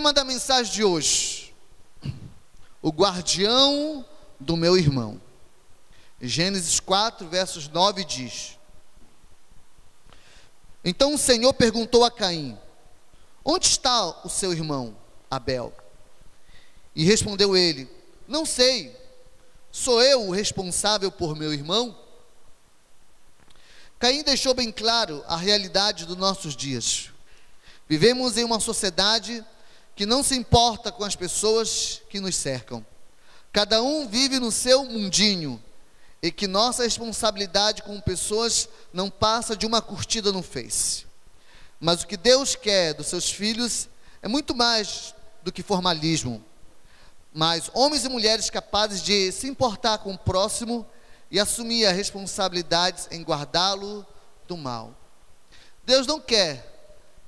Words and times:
Tema 0.00 0.14
da 0.14 0.24
mensagem 0.24 0.72
de 0.72 0.82
hoje: 0.82 1.54
O 2.80 2.88
guardião 2.88 4.02
do 4.40 4.56
meu 4.56 4.74
irmão. 4.78 5.20
Gênesis 6.18 6.80
4, 6.80 7.28
versos 7.28 7.68
9 7.68 8.02
diz: 8.06 8.58
Então 10.82 11.12
o 11.12 11.18
Senhor 11.18 11.52
perguntou 11.52 12.02
a 12.02 12.10
Caim: 12.10 12.58
Onde 13.44 13.66
está 13.66 14.06
o 14.24 14.30
seu 14.30 14.54
irmão 14.54 14.96
Abel? 15.30 15.70
E 16.96 17.04
respondeu 17.04 17.54
ele: 17.54 17.86
Não 18.26 18.46
sei. 18.46 18.96
Sou 19.70 20.00
eu 20.00 20.28
o 20.28 20.32
responsável 20.32 21.12
por 21.12 21.36
meu 21.36 21.52
irmão? 21.52 21.94
Caim 23.98 24.22
deixou 24.22 24.54
bem 24.54 24.72
claro 24.72 25.22
a 25.26 25.36
realidade 25.36 26.06
dos 26.06 26.16
nossos 26.16 26.56
dias. 26.56 27.10
Vivemos 27.86 28.38
em 28.38 28.44
uma 28.44 28.60
sociedade 28.60 29.44
que 30.00 30.06
não 30.06 30.22
se 30.22 30.34
importa 30.34 30.90
com 30.90 31.04
as 31.04 31.14
pessoas 31.14 32.00
que 32.08 32.20
nos 32.20 32.34
cercam. 32.34 32.82
Cada 33.52 33.82
um 33.82 34.08
vive 34.08 34.38
no 34.38 34.50
seu 34.50 34.82
mundinho 34.82 35.62
e 36.22 36.32
que 36.32 36.46
nossa 36.46 36.84
responsabilidade 36.84 37.82
com 37.82 38.00
pessoas 38.00 38.66
não 38.94 39.10
passa 39.10 39.54
de 39.54 39.66
uma 39.66 39.82
curtida 39.82 40.32
no 40.32 40.42
Face. 40.42 41.04
Mas 41.78 42.02
o 42.02 42.06
que 42.06 42.16
Deus 42.16 42.56
quer 42.56 42.94
dos 42.94 43.08
seus 43.08 43.30
filhos 43.30 43.90
é 44.22 44.26
muito 44.26 44.54
mais 44.54 45.14
do 45.42 45.52
que 45.52 45.62
formalismo. 45.62 46.42
Mas 47.30 47.70
homens 47.74 48.02
e 48.06 48.08
mulheres 48.08 48.48
capazes 48.48 49.02
de 49.02 49.30
se 49.32 49.48
importar 49.48 49.98
com 49.98 50.14
o 50.14 50.18
próximo 50.18 50.86
e 51.30 51.38
assumir 51.38 51.84
a 51.84 51.92
responsabilidade 51.92 53.02
em 53.10 53.22
guardá-lo 53.22 54.06
do 54.48 54.56
mal. 54.56 54.94
Deus 55.84 56.06
não 56.06 56.18
quer 56.18 56.79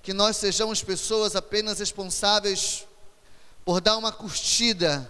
que 0.03 0.13
nós 0.13 0.37
sejamos 0.37 0.83
pessoas 0.83 1.37
apenas 1.37 1.79
responsáveis 1.79 2.87
por 3.65 3.81
dar 3.81 3.97
uma 3.97 4.11
curtida 4.11 5.09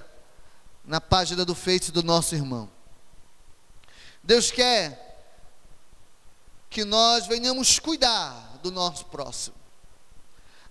na 0.84 1.01
página 1.01 1.45
do 1.45 1.55
Face 1.55 1.91
do 1.91 2.03
nosso 2.03 2.34
irmão. 2.34 2.69
Deus 4.23 4.51
quer 4.51 5.27
que 6.69 6.84
nós 6.84 7.27
venhamos 7.27 7.79
cuidar 7.79 8.59
do 8.62 8.71
nosso 8.71 9.07
próximo. 9.07 9.57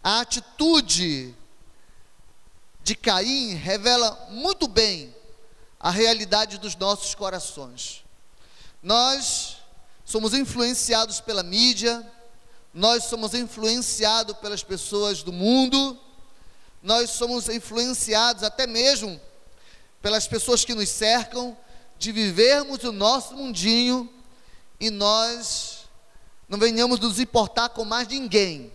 A 0.03 0.21
atitude 0.21 1.35
de 2.83 2.95
Caim 2.95 3.55
revela 3.55 4.27
muito 4.29 4.67
bem 4.67 5.15
a 5.79 5.89
realidade 5.89 6.59
dos 6.59 6.75
nossos 6.75 7.15
corações. 7.15 8.03
Nós 8.81 9.57
somos 10.05 10.33
influenciados 10.33 11.19
pela 11.19 11.43
mídia, 11.43 12.05
nós 12.73 13.05
somos 13.05 13.33
influenciados 13.33 14.37
pelas 14.37 14.63
pessoas 14.63 15.23
do 15.23 15.33
mundo, 15.33 15.99
nós 16.81 17.11
somos 17.11 17.49
influenciados 17.49 18.43
até 18.43 18.65
mesmo 18.65 19.19
pelas 20.01 20.27
pessoas 20.27 20.65
que 20.65 20.73
nos 20.73 20.89
cercam, 20.89 21.55
de 21.99 22.11
vivermos 22.11 22.83
o 22.83 22.91
nosso 22.91 23.35
mundinho 23.35 24.11
e 24.79 24.89
nós 24.89 25.81
não 26.49 26.57
venhamos 26.57 26.99
nos 26.99 27.19
importar 27.19 27.69
com 27.69 27.85
mais 27.85 28.07
ninguém. 28.07 28.73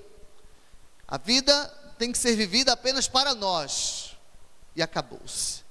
A 1.08 1.19
vida 1.19 1.66
tem 1.98 2.12
que 2.12 2.19
ser 2.19 2.36
vivida 2.36 2.72
apenas 2.72 3.08
para 3.08 3.34
nós 3.34 4.16
e 4.77 4.83
acabou-se. 4.83 5.64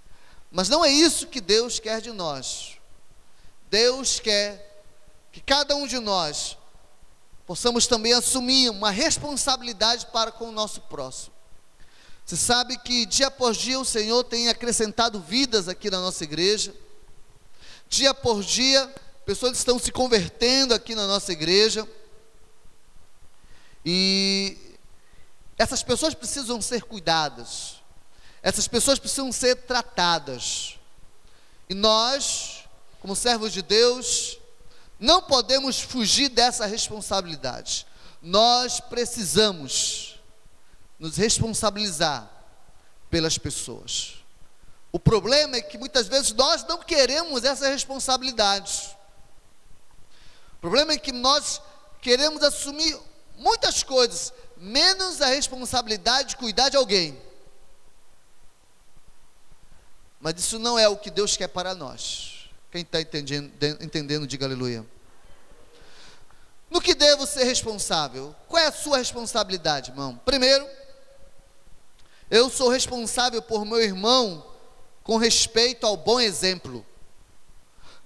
Mas 0.52 0.67
não 0.67 0.84
é 0.84 0.89
isso 0.92 1.28
que 1.28 1.39
Deus 1.39 1.80
quer 1.80 2.02
de 2.02 2.12
nós. 2.12 2.78
Deus 3.70 4.20
quer 4.20 4.84
que 5.32 5.39
cada 5.42 5.76
um 5.76 5.88
de 5.88 6.00
nós 6.00 6.58
possamos 7.46 7.88
também 7.88 8.14
assumir 8.14 8.70
uma 8.70 8.92
responsabilidade 8.92 10.08
para 10.08 10.32
com 10.32 10.50
o 10.50 10.52
nosso 10.52 10.82
próximo. 10.82 11.34
Você 12.26 12.36
sabe 12.36 12.78
que 12.80 13.06
dia 13.06 13.28
após 13.28 13.56
dia 13.56 13.80
o 13.80 13.86
Senhor 13.86 14.24
tem 14.24 14.50
acrescentado 14.50 15.20
vidas 15.20 15.68
aqui 15.68 15.92
na 15.92 16.00
nossa 16.00 16.23
igreja. 16.23 16.73
Dia 17.88 18.16
por 18.16 18.44
dia, 18.44 18.92
pessoas 19.26 19.58
estão 19.58 19.78
se 19.78 19.92
convertendo 19.92 20.73
aqui 20.73 20.95
na 20.95 21.05
nossa 21.05 21.32
igreja. 21.32 21.88
E 23.86 24.58
essas 25.55 25.84
pessoas 25.84 26.16
precisam 26.16 26.60
ser 26.61 26.82
cuidadas. 26.84 27.76
Essas 28.42 28.67
pessoas 28.67 28.98
precisam 28.98 29.32
ser 29.32 29.55
tratadas. 29.58 30.80
E 31.70 31.76
nós, 31.76 32.64
como 33.02 33.16
servos 33.16 33.54
de 33.54 33.61
Deus, 33.61 34.39
não 35.00 35.22
podemos 35.22 35.82
fugir 35.82 36.30
dessa 36.30 36.66
responsabilidade. 36.66 37.86
Nós 38.22 38.80
precisamos 38.80 40.20
nos 40.98 41.17
responsabilizar 41.17 42.30
pelas 43.10 43.38
pessoas. 43.38 44.16
O 44.92 45.00
problema 45.00 45.58
é 45.58 45.61
que 45.61 45.78
muitas 45.78 46.08
vezes 46.08 46.32
nós 46.32 46.64
não 46.64 46.80
queremos 46.80 47.44
essa 47.44 47.67
responsabilidade. 47.70 48.95
O 50.54 50.61
problema 50.61 50.94
é 50.94 50.98
que 50.98 51.11
nós 51.11 51.61
queremos 52.02 52.42
assumir 52.42 52.98
muitas 53.38 53.84
coisas, 53.84 54.34
menos 54.55 55.22
a 55.22 55.28
responsabilidade 55.28 56.30
de 56.30 56.38
cuidar 56.38 56.70
de 56.70 56.78
alguém. 56.78 57.22
Mas 60.20 60.39
isso 60.39 60.58
não 60.58 60.80
é 60.80 60.88
o 60.88 60.98
que 60.98 61.11
Deus 61.11 61.36
quer 61.36 61.50
para 61.50 61.76
nós. 61.76 62.35
Quem 62.75 62.81
está 62.81 62.99
entendendo, 62.99 63.53
entendendo, 63.80 64.27
diga 64.27 64.45
aleluia. 64.45 64.86
No 66.69 66.81
que 66.81 66.93
devo 66.93 67.25
ser 67.25 67.45
responsável? 67.45 68.36
Qual 68.49 68.61
é 68.61 68.67
a 68.67 68.71
sua 68.73 68.97
responsabilidade, 68.97 69.91
irmão? 69.91 70.19
Primeiro, 70.25 70.67
eu 72.30 72.49
sou 72.49 72.67
responsável 72.67 73.41
por 73.41 73.63
meu 73.63 73.81
irmão 73.81 74.45
com 75.03 75.15
respeito 75.15 75.87
ao 75.87 75.95
bom 75.95 76.19
exemplo. 76.19 76.86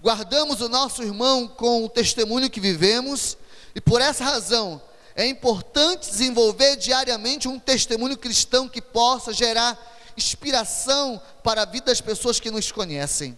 Guardamos 0.03 0.61
o 0.61 0.69
nosso 0.69 1.01
irmão 1.01 1.47
com 1.47 1.83
o 1.83 1.89
testemunho 1.89 2.47
que 2.47 2.59
vivemos 2.59 3.39
e 3.73 3.81
por 3.81 3.99
essa 4.01 4.23
razão 4.23 4.79
é 5.15 5.25
importante 5.25 6.11
desenvolver 6.11 6.75
diariamente 6.75 7.47
um 7.47 7.57
testemunho 7.57 8.15
cristão 8.15 8.69
que 8.69 8.83
possa 8.83 9.33
gerar 9.33 9.75
inspiração 10.15 11.19
para 11.43 11.63
a 11.63 11.65
vida 11.65 11.87
das 11.87 12.01
pessoas 12.01 12.39
que 12.39 12.51
nos 12.51 12.71
conhecem 12.71 13.35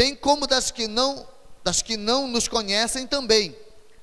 bem 0.00 0.14
como 0.14 0.46
das 0.46 0.70
que 0.70 0.88
não, 0.88 1.28
das 1.62 1.82
que 1.82 1.94
não 1.94 2.26
nos 2.26 2.48
conhecem 2.48 3.06
também. 3.06 3.54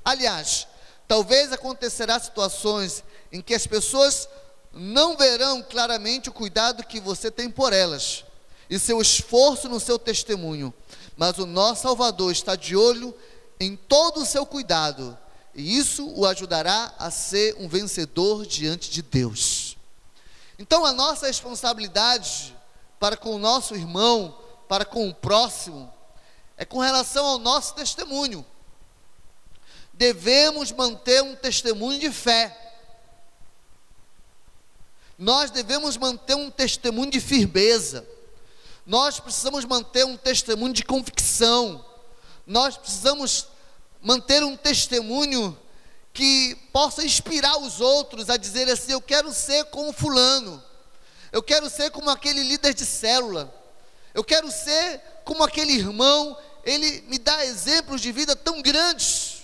Aliás, 0.05 0.67
talvez 1.07 1.51
acontecerá 1.51 2.19
situações 2.19 3.03
em 3.31 3.41
que 3.41 3.55
as 3.55 3.65
pessoas 3.65 4.29
não 4.71 5.17
verão 5.17 5.63
claramente 5.63 6.29
o 6.29 6.31
cuidado 6.31 6.83
que 6.83 6.99
você 6.99 7.31
tem 7.31 7.49
por 7.49 7.73
elas 7.73 8.23
e 8.69 8.77
seu 8.77 9.01
esforço 9.01 9.67
no 9.67 9.79
seu 9.79 9.97
testemunho, 9.97 10.71
mas 11.15 11.39
o 11.39 11.47
nosso 11.47 11.81
Salvador 11.81 12.31
está 12.31 12.55
de 12.55 12.75
olho 12.75 13.11
em 13.59 13.75
todo 13.75 14.21
o 14.21 14.25
seu 14.25 14.45
cuidado, 14.45 15.17
e 15.55 15.79
isso 15.79 16.07
o 16.15 16.27
ajudará 16.27 16.93
a 16.99 17.09
ser 17.09 17.55
um 17.57 17.67
vencedor 17.67 18.45
diante 18.45 18.91
de 18.91 19.01
Deus. 19.01 19.75
Então, 20.59 20.85
a 20.85 20.93
nossa 20.93 21.25
responsabilidade 21.25 22.55
para 22.99 23.17
com 23.17 23.33
o 23.33 23.39
nosso 23.39 23.73
irmão, 23.73 24.37
para 24.67 24.85
com 24.85 25.07
o 25.09 25.13
próximo 25.13 25.93
é 26.57 26.65
com 26.65 26.79
relação 26.79 27.25
ao 27.25 27.37
nosso 27.37 27.75
testemunho. 27.75 28.45
Devemos 29.93 30.71
manter 30.71 31.21
um 31.21 31.35
testemunho 31.35 31.99
de 31.99 32.11
fé. 32.11 32.55
Nós 35.17 35.51
devemos 35.51 35.95
manter 35.95 36.35
um 36.35 36.49
testemunho 36.49 37.11
de 37.11 37.19
firmeza. 37.19 38.07
Nós 38.85 39.19
precisamos 39.19 39.65
manter 39.65 40.05
um 40.05 40.17
testemunho 40.17 40.73
de 40.73 40.83
convicção. 40.83 41.85
Nós 42.45 42.75
precisamos 42.75 43.47
manter 44.01 44.43
um 44.43 44.55
testemunho 44.55 45.57
que 46.13 46.55
possa 46.73 47.03
inspirar 47.03 47.57
os 47.57 47.79
outros 47.79 48.29
a 48.29 48.37
dizer 48.37 48.67
assim: 48.69 48.93
eu 48.93 49.01
quero 49.01 49.31
ser 49.31 49.65
como 49.65 49.93
Fulano, 49.93 50.63
eu 51.31 51.43
quero 51.43 51.69
ser 51.69 51.91
como 51.91 52.09
aquele 52.09 52.41
líder 52.41 52.73
de 52.73 52.85
célula, 52.85 53.53
eu 54.17 54.23
quero 54.23 54.49
ser 54.51 54.99
como 55.23 55.43
aquele 55.43 55.73
irmão, 55.73 56.35
ele 56.63 57.01
me 57.01 57.19
dá 57.19 57.45
exemplos 57.45 58.01
de 58.01 58.11
vida 58.11 58.35
tão 58.35 58.63
grandes. 58.63 59.43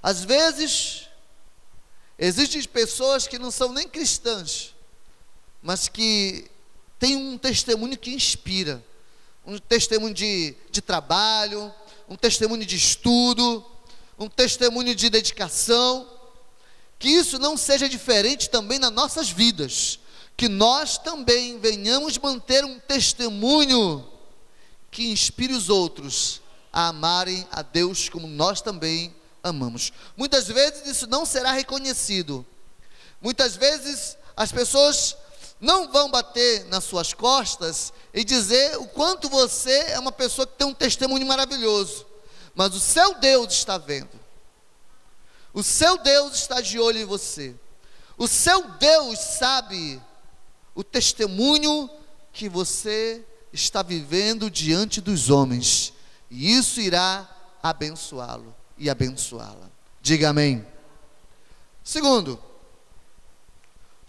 Às 0.00 0.22
vezes, 0.22 1.08
existem 2.16 2.62
pessoas 2.62 3.26
que 3.26 3.36
não 3.36 3.50
são 3.50 3.72
nem 3.72 3.88
cristãs, 3.88 4.76
mas 5.60 5.88
que 5.88 6.48
têm 7.00 7.16
um 7.16 7.36
testemunho 7.36 7.98
que 7.98 8.14
inspira, 8.14 8.80
um 9.44 9.58
testemunho 9.58 10.14
de, 10.14 10.54
de 10.70 10.80
trabalho, 10.80 11.74
um 12.08 12.14
testemunho 12.14 12.64
de 12.64 12.76
estudo, 12.76 13.66
um 14.16 14.28
testemunho 14.28 14.94
de 14.94 15.10
dedicação. 15.10 16.08
Que 16.96 17.08
isso 17.08 17.40
não 17.40 17.56
seja 17.56 17.88
diferente 17.88 18.48
também 18.48 18.78
nas 18.78 18.92
nossas 18.92 19.28
vidas 19.28 19.98
que 20.36 20.48
nós 20.48 20.98
também 20.98 21.58
venhamos 21.58 22.18
manter 22.18 22.64
um 22.64 22.78
testemunho 22.78 24.06
que 24.90 25.10
inspire 25.10 25.52
os 25.52 25.68
outros 25.68 26.40
a 26.72 26.88
amarem 26.88 27.46
a 27.50 27.62
Deus 27.62 28.08
como 28.08 28.26
nós 28.26 28.60
também 28.60 29.14
amamos. 29.42 29.92
Muitas 30.16 30.48
vezes 30.48 30.86
isso 30.86 31.06
não 31.06 31.24
será 31.24 31.52
reconhecido, 31.52 32.46
Muitas 33.22 33.54
vezes 33.54 34.18
as 34.36 34.50
pessoas 34.50 35.16
não 35.60 35.92
vão 35.92 36.10
bater 36.10 36.64
nas 36.64 36.82
suas 36.82 37.14
costas 37.14 37.92
e 38.12 38.24
dizer 38.24 38.76
o 38.78 38.86
quanto 38.88 39.28
você 39.28 39.78
é 39.90 39.98
uma 39.98 40.10
pessoa 40.10 40.44
que 40.44 40.54
tem 40.54 40.66
um 40.66 40.74
testemunho 40.74 41.24
maravilhoso, 41.24 42.04
mas 42.52 42.74
o 42.74 42.80
seu 42.80 43.14
Deus 43.14 43.52
está 43.54 43.78
vendo. 43.78 44.20
O 45.54 45.62
seu 45.62 45.96
Deus 45.98 46.34
está 46.34 46.60
de 46.60 46.80
olho 46.80 46.98
em 46.98 47.04
você. 47.04 47.54
O 48.18 48.26
seu 48.26 48.68
Deus 48.70 49.18
sabe 49.20 50.02
o 50.74 50.82
testemunho 50.82 51.88
que 52.32 52.48
você 52.48 53.24
está 53.52 53.82
vivendo 53.82 54.50
diante 54.50 55.00
dos 55.00 55.30
homens, 55.30 55.92
e 56.30 56.56
isso 56.56 56.80
irá 56.80 57.28
abençoá-lo 57.62 58.54
e 58.78 58.88
abençoá-la. 58.88 59.70
Diga 60.00 60.30
amém. 60.30 60.66
Segundo, 61.84 62.40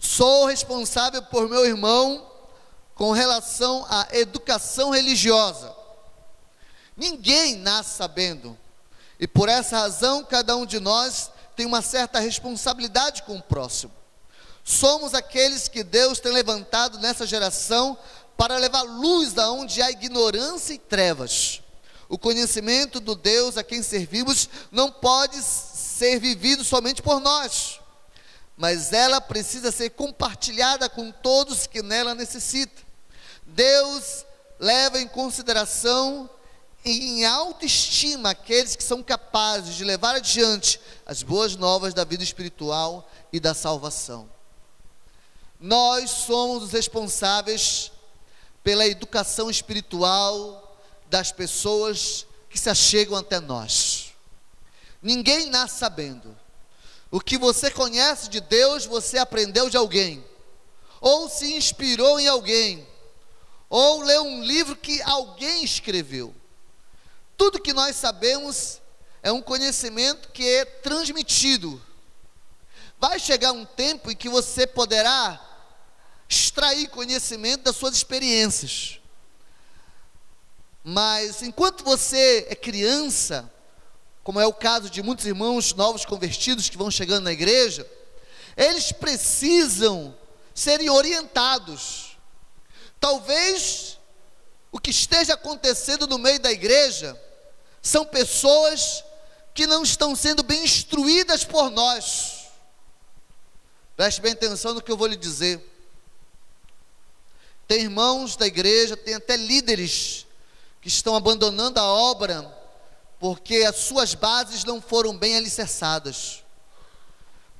Sou 0.03 0.45
responsável 0.47 1.23
por 1.23 1.47
meu 1.47 1.65
irmão 1.65 2.29
com 2.93 3.13
relação 3.13 3.85
à 3.89 4.05
educação 4.11 4.89
religiosa. 4.89 5.73
Ninguém 6.95 7.55
nasce 7.55 7.95
sabendo, 7.95 8.57
e 9.17 9.25
por 9.25 9.47
essa 9.47 9.79
razão 9.79 10.25
cada 10.25 10.57
um 10.57 10.65
de 10.65 10.79
nós 10.79 11.31
tem 11.55 11.65
uma 11.65 11.81
certa 11.81 12.19
responsabilidade 12.19 13.23
com 13.23 13.37
o 13.37 13.41
próximo. 13.41 13.93
Somos 14.63 15.13
aqueles 15.13 15.67
que 15.67 15.83
Deus 15.83 16.19
tem 16.19 16.31
levantado 16.31 16.99
nessa 16.99 17.25
geração 17.25 17.97
para 18.37 18.57
levar 18.57 18.81
luz 18.83 19.37
aonde 19.37 19.81
há 19.81 19.91
ignorância 19.91 20.73
e 20.73 20.79
trevas. 20.79 21.61
O 22.07 22.17
conhecimento 22.17 22.99
do 22.99 23.15
Deus 23.15 23.57
a 23.57 23.63
quem 23.63 23.81
servimos 23.81 24.49
não 24.71 24.91
pode 24.91 25.41
ser 25.41 26.19
vivido 26.19 26.63
somente 26.63 27.01
por 27.01 27.19
nós 27.19 27.81
mas 28.55 28.93
ela 28.93 29.19
precisa 29.19 29.71
ser 29.71 29.91
compartilhada 29.91 30.87
com 30.87 31.11
todos 31.11 31.67
que 31.67 31.81
nela 31.81 32.13
necessitam. 32.13 32.83
Deus 33.45 34.25
leva 34.59 34.99
em 34.99 35.07
consideração 35.07 36.29
e 36.85 37.09
em 37.09 37.25
autoestima 37.25 38.31
aqueles 38.31 38.75
que 38.75 38.83
são 38.83 39.01
capazes 39.01 39.75
de 39.75 39.83
levar 39.83 40.15
adiante 40.15 40.79
as 41.05 41.23
boas 41.23 41.55
novas 41.55 41.93
da 41.93 42.03
vida 42.03 42.23
espiritual 42.23 43.09
e 43.31 43.39
da 43.39 43.53
salvação. 43.53 44.29
Nós 45.65 46.09
somos 46.09 46.63
os 46.63 46.71
responsáveis 46.73 47.89
pela 48.61 48.85
educação 48.85 49.49
espiritual 49.49 50.77
das 51.07 51.31
pessoas 51.31 52.25
que 52.49 52.59
se 52.59 52.69
achegam 52.69 53.15
até 53.15 53.39
nós. 53.39 54.11
Ninguém 55.01 55.49
nasce 55.49 55.79
sabendo. 55.79 56.37
O 57.09 57.21
que 57.21 57.37
você 57.37 57.71
conhece 57.71 58.29
de 58.29 58.41
Deus, 58.41 58.85
você 58.85 59.17
aprendeu 59.17 59.69
de 59.69 59.77
alguém, 59.77 60.21
ou 60.99 61.29
se 61.29 61.53
inspirou 61.53 62.19
em 62.19 62.27
alguém, 62.27 62.85
ou 63.69 64.01
leu 64.01 64.23
um 64.25 64.43
livro 64.43 64.75
que 64.75 65.01
alguém 65.03 65.63
escreveu. 65.63 66.35
Tudo 67.37 67.61
que 67.61 67.71
nós 67.71 67.95
sabemos 67.95 68.81
é 69.21 69.31
um 69.31 69.41
conhecimento 69.41 70.27
que 70.33 70.45
é 70.45 70.65
transmitido. 70.65 71.81
Vai 72.99 73.17
chegar 73.17 73.53
um 73.53 73.63
tempo 73.63 74.11
em 74.11 74.15
que 74.15 74.27
você 74.27 74.67
poderá 74.67 75.52
extrair 76.27 76.87
conhecimento 76.89 77.63
das 77.63 77.75
suas 77.75 77.95
experiências. 77.95 78.99
Mas 80.83 81.41
enquanto 81.41 81.83
você 81.83 82.45
é 82.49 82.55
criança, 82.55 83.51
como 84.23 84.39
é 84.39 84.45
o 84.45 84.53
caso 84.53 84.89
de 84.89 85.01
muitos 85.01 85.25
irmãos 85.25 85.73
novos 85.73 86.05
convertidos 86.05 86.69
que 86.69 86.77
vão 86.77 86.91
chegando 86.91 87.23
na 87.23 87.31
igreja, 87.31 87.89
eles 88.57 88.91
precisam 88.91 90.15
serem 90.53 90.89
orientados. 90.89 92.17
Talvez 92.99 93.97
o 94.71 94.79
que 94.79 94.91
esteja 94.91 95.33
acontecendo 95.33 96.07
no 96.07 96.17
meio 96.17 96.39
da 96.39 96.51
igreja 96.51 97.19
são 97.81 98.05
pessoas 98.05 99.03
que 99.53 99.67
não 99.67 99.83
estão 99.83 100.15
sendo 100.15 100.41
bem 100.41 100.63
instruídas 100.63 101.43
por 101.43 101.69
nós. 101.69 102.47
Preste 103.95 104.21
bem 104.21 104.31
atenção 104.31 104.73
no 104.73 104.81
que 104.81 104.91
eu 104.91 104.97
vou 104.97 105.07
lhe 105.07 105.15
dizer. 105.15 105.72
Tem 107.73 107.81
irmãos 107.81 108.35
da 108.35 108.45
igreja, 108.45 108.95
tem 108.95 109.15
até 109.15 109.35
líderes 109.35 110.27
que 110.79 110.87
estão 110.87 111.15
abandonando 111.15 111.79
a 111.79 111.83
obra 111.83 112.55
porque 113.19 113.63
as 113.67 113.77
suas 113.77 114.13
bases 114.13 114.63
não 114.63 114.79
foram 114.79 115.17
bem 115.17 115.35
alicerçadas. 115.35 116.43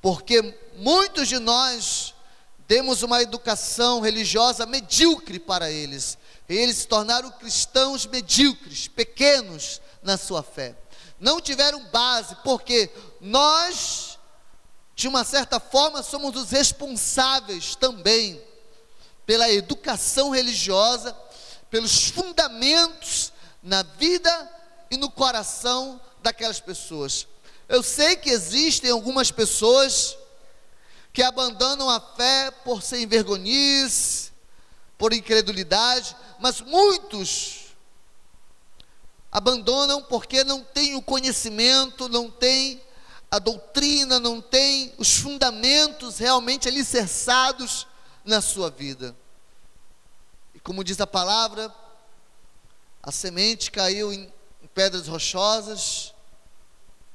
Porque 0.04 0.56
muitos 0.76 1.28
de 1.28 1.40
nós 1.40 2.14
demos 2.68 3.02
uma 3.02 3.24
educação 3.24 4.02
religiosa 4.02 4.68
medíocre 4.68 5.40
para 5.40 5.72
eles. 5.72 6.16
Eles 6.48 6.78
se 6.78 6.88
tornaram 6.88 7.32
cristãos 7.32 8.06
medíocres, 8.06 8.88
pequenos 8.88 9.82
na 10.04 10.16
sua 10.16 10.44
fé. 10.44 10.76
Não 11.20 11.42
tiveram 11.42 11.84
base, 11.86 12.38
porque 12.44 12.88
nós, 13.20 14.20
de 14.96 15.08
uma 15.08 15.24
certa 15.24 15.60
forma, 15.60 16.04
somos 16.04 16.36
os 16.36 16.52
responsáveis 16.52 17.76
também 17.76 18.53
pela 19.26 19.52
educação 19.52 20.30
religiosa, 20.30 21.16
pelos 21.70 22.10
fundamentos 22.10 23.32
na 23.62 23.84
vida 23.84 24.52
e 24.92 24.98
no 24.98 25.10
coração 25.10 26.00
daquelas 26.22 26.60
pessoas. 26.60 27.28
Eu 27.68 27.82
sei 27.82 28.16
que 28.16 28.30
existem 28.30 28.92
algumas 28.92 29.32
pessoas 29.32 30.18
que 31.12 31.24
abandonam 31.24 31.90
a 31.90 32.00
fé 32.00 32.52
por 32.64 32.82
sem 32.82 33.08
vergonhice, 33.08 34.32
por 34.98 35.14
incredulidade, 35.14 36.16
mas 36.40 36.60
muitos 36.62 37.64
abandonam 39.32 40.02
porque 40.04 40.44
não 40.44 40.64
têm 40.64 40.96
o 40.96 41.02
conhecimento, 41.02 42.08
não 42.08 42.30
têm 42.30 42.82
a 43.32 43.40
doutrina, 43.40 44.20
não 44.20 44.40
têm 44.40 44.94
os 44.98 45.18
fundamentos 45.18 46.20
realmente 46.20 46.68
alicerçados 46.68 47.88
na 48.24 48.42
sua 48.42 48.70
vida. 48.70 49.16
E 50.54 50.60
como 50.60 50.84
diz 50.84 51.00
a 51.02 51.08
palavra, 51.08 51.74
a 53.02 53.12
semente 53.12 53.72
caiu 53.72 54.14
em 54.14 54.32
pedras 54.74 55.08
rochosas, 55.08 56.14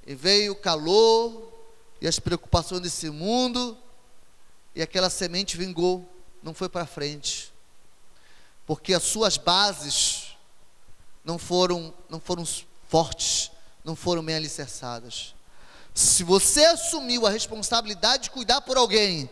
e 0.06 0.14
veio 0.14 0.52
o 0.52 0.56
calor 0.56 1.52
e 2.00 2.08
as 2.08 2.18
preocupações 2.18 2.80
desse 2.80 3.10
mundo, 3.10 3.76
e 4.74 4.80
aquela 4.80 5.10
semente 5.10 5.56
vingou, 5.56 6.08
não 6.42 6.54
foi 6.54 6.68
para 6.68 6.86
frente, 6.86 7.52
porque 8.66 8.94
as 8.94 9.02
suas 9.02 9.36
bases 9.36 10.36
não 11.22 11.38
foram, 11.38 11.92
não 12.08 12.18
foram 12.18 12.46
fortes, 12.88 13.50
não 13.84 13.94
foram 13.94 14.24
bem 14.24 14.36
alicerçadas. 14.36 15.34
Se 15.92 16.24
você 16.24 16.64
assumiu 16.64 17.26
a 17.26 17.30
responsabilidade 17.30 18.24
de 18.24 18.30
cuidar 18.30 18.62
por 18.62 18.78
alguém, 18.78 19.28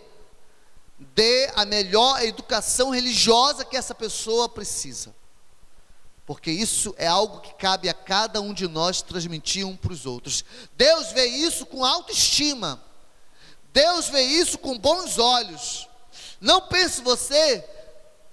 dê 0.99 1.51
a 1.55 1.65
melhor 1.65 2.23
educação 2.23 2.91
religiosa 2.91 3.65
que 3.65 3.77
essa 3.77 3.95
pessoa 3.95 4.49
precisa 4.49 5.15
porque 6.27 6.51
isso 6.51 6.93
é 6.99 7.07
algo 7.07 7.41
que 7.41 7.55
cabe 7.55 7.89
a 7.89 7.95
cada 7.95 8.41
um 8.41 8.53
de 8.53 8.67
nós 8.67 9.01
transmitir 9.01 9.65
um 9.65 9.77
para 9.77 9.93
os 9.93 10.05
outros. 10.05 10.45
Deus 10.77 11.13
vê 11.13 11.25
isso 11.25 11.65
com 11.65 11.85
autoestima, 11.85 12.83
Deus 13.73 14.09
vê 14.09 14.23
isso 14.23 14.59
com 14.59 14.77
bons 14.77 15.19
olhos. 15.19 15.89
Não 16.41 16.61
pense 16.61 17.01
você 17.01 17.65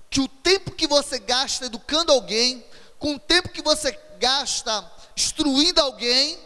que 0.09 0.19
o 0.19 0.27
tempo 0.27 0.71
que 0.71 0.87
você 0.87 1.19
gasta 1.19 1.67
educando 1.67 2.11
alguém, 2.11 2.65
com 2.97 3.13
o 3.13 3.19
tempo 3.19 3.49
que 3.49 3.61
você 3.61 3.91
gasta 4.19 4.91
instruindo 5.15 5.79
alguém, 5.79 6.39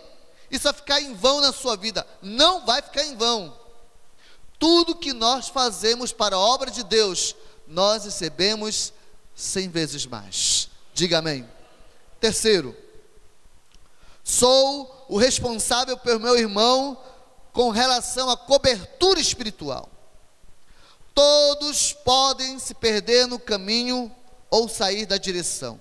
isso 0.52 0.66
vai 0.66 0.74
ficar 0.74 1.00
em 1.00 1.14
vão 1.14 1.40
na 1.40 1.54
sua 1.54 1.78
vida. 1.78 2.06
Não 2.22 2.66
vai 2.66 2.82
ficar 2.82 3.04
em 3.06 3.16
vão. 3.16 3.57
Tudo 4.60 4.96
que 4.96 5.14
nós 5.14 5.50
fazemos 5.50 6.12
para 6.12 6.36
a 6.36 6.40
obra 6.40 6.72
de 6.72 6.84
Deus, 6.84 7.36
nós 7.68 8.06
recebemos 8.06 8.94
cem 9.36 9.70
vezes 9.70 10.06
mais. 10.06 10.70
Diga 10.94 11.20
amém. 11.20 11.48
Terceiro, 12.20 12.76
sou 14.24 15.06
o 15.08 15.18
responsável 15.18 15.98
pelo 15.98 16.20
meu 16.20 16.38
irmão 16.38 16.98
com 17.54 17.70
relação 17.70 18.30
à 18.30 18.38
cobertura 18.38 19.20
espiritual. 19.20 19.90
Todos 21.14 21.94
podem 21.94 22.60
se 22.60 22.74
perder 22.74 23.28
no 23.28 23.40
caminho 23.40 24.12
ou 24.50 24.68
sair 24.70 25.06
da 25.06 25.18
direção. 25.18 25.80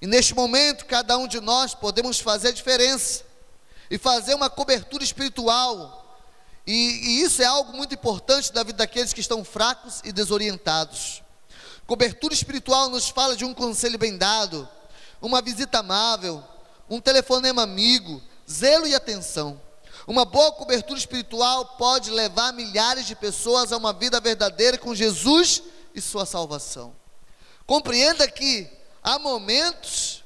E 0.00 0.06
neste 0.06 0.34
momento, 0.34 0.86
cada 0.86 1.16
um 1.18 1.26
de 1.26 1.40
nós 1.40 1.74
podemos 1.74 2.20
fazer 2.20 2.48
a 2.48 2.52
diferença 2.52 3.24
e 3.90 3.98
fazer 3.98 4.34
uma 4.34 4.48
cobertura 4.48 5.02
espiritual. 5.02 6.07
E, 6.68 6.72
e, 6.72 7.22
isso 7.22 7.40
é 7.40 7.46
algo 7.46 7.72
muito 7.72 7.94
importante 7.94 8.52
da 8.52 8.62
vida 8.62 8.76
daqueles 8.76 9.14
que 9.14 9.22
estão 9.22 9.42
fracos 9.42 10.02
e 10.04 10.12
desorientados. 10.12 11.22
Cobertura 11.86 12.34
espiritual 12.34 12.90
nos 12.90 13.08
fala 13.08 13.34
de 13.34 13.42
um 13.42 13.54
conselho 13.54 13.96
bem 13.96 14.18
dado, 14.18 14.68
uma 15.18 15.40
visita 15.40 15.78
amável, 15.78 16.44
um 16.90 17.00
telefonema 17.00 17.62
amigo, 17.62 18.22
zelo 18.48 18.86
e 18.86 18.94
atenção. 18.94 19.58
Uma 20.06 20.26
boa 20.26 20.52
cobertura 20.52 20.98
espiritual 20.98 21.64
pode 21.78 22.10
levar 22.10 22.52
milhares 22.52 23.06
de 23.06 23.16
pessoas 23.16 23.72
a 23.72 23.78
uma 23.78 23.94
vida 23.94 24.20
verdadeira 24.20 24.76
com 24.76 24.94
Jesus 24.94 25.62
e 25.94 26.02
sua 26.02 26.26
salvação. 26.26 26.94
Compreenda 27.66 28.30
que 28.30 28.70
há 29.02 29.18
momentos 29.18 30.22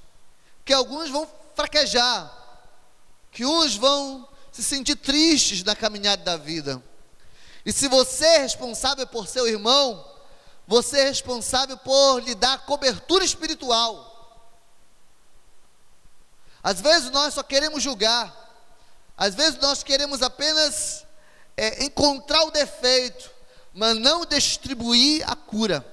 que 0.65 0.73
alguns 0.73 1.09
vão 1.09 1.29
fraquejar, 1.55 2.37
que 3.31 3.47
uns 3.47 3.77
vão 3.77 4.29
se 4.53 4.63
sentir 4.63 4.97
tristes 4.97 5.65
na 5.65 5.75
caminhada 5.75 6.23
da 6.23 6.37
vida. 6.37 6.83
E 7.65 7.73
se 7.73 7.89
você 7.89 8.27
é 8.27 8.39
responsável 8.39 9.07
por 9.07 9.27
seu 9.27 9.49
irmão, 9.49 10.05
você 10.67 11.01
é 11.01 11.05
responsável 11.05 11.77
por 11.79 12.21
lhe 12.21 12.35
dar 12.35 12.67
cobertura 12.67 13.25
espiritual. 13.25 14.11
Às 16.63 16.81
vezes 16.81 17.11
nós 17.11 17.35
só 17.35 17.43
queremos 17.43 17.83
julgar, 17.83 18.33
às 19.17 19.35
vezes 19.35 19.59
nós 19.59 19.83
queremos 19.83 20.23
apenas 20.23 21.05
é, 21.57 21.85
encontrar 21.85 22.45
o 22.45 22.51
defeito, 22.51 23.31
mas 23.73 23.97
não 23.97 24.27
distribuir 24.27 25.29
a 25.29 25.35
cura. 25.35 25.85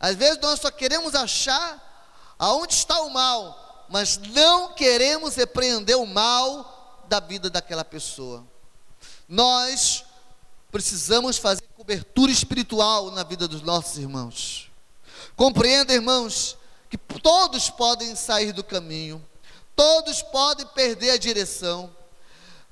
Às 0.00 0.16
vezes 0.16 0.38
nós 0.40 0.60
só 0.60 0.70
queremos 0.70 1.14
achar 1.14 2.34
aonde 2.38 2.74
está 2.74 3.00
o 3.00 3.10
mal, 3.10 3.86
mas 3.88 4.18
não 4.18 4.74
queremos 4.74 5.36
repreender 5.36 5.96
o 5.96 6.06
mal 6.06 6.75
da 7.08 7.20
vida 7.20 7.48
daquela 7.48 7.84
pessoa. 7.84 8.44
Nós 9.28 10.04
precisamos 10.70 11.38
fazer 11.38 11.62
cobertura 11.76 12.30
espiritual 12.30 13.10
na 13.10 13.22
vida 13.22 13.46
dos 13.46 13.62
nossos 13.62 13.98
irmãos. 13.98 14.70
Compreenda, 15.34 15.92
irmãos, 15.92 16.56
que 16.90 16.98
todos 16.98 17.70
podem 17.70 18.14
sair 18.14 18.52
do 18.52 18.64
caminho, 18.64 19.24
todos 19.74 20.22
podem 20.22 20.66
perder 20.68 21.10
a 21.10 21.18
direção, 21.18 21.94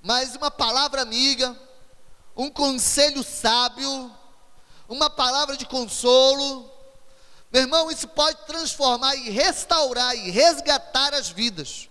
mas 0.02 0.34
uma 0.34 0.50
palavra 0.50 1.02
amiga, 1.02 1.56
um 2.36 2.50
conselho 2.50 3.22
sábio, 3.22 4.12
uma 4.88 5.08
palavra 5.08 5.56
de 5.56 5.66
consolo, 5.66 6.70
meu 7.54 7.62
irmão, 7.62 7.88
isso 7.88 8.08
pode 8.08 8.36
transformar 8.46 9.14
e 9.14 9.30
restaurar 9.30 10.16
e 10.16 10.28
resgatar 10.28 11.14
as 11.14 11.28
vidas. 11.28 11.88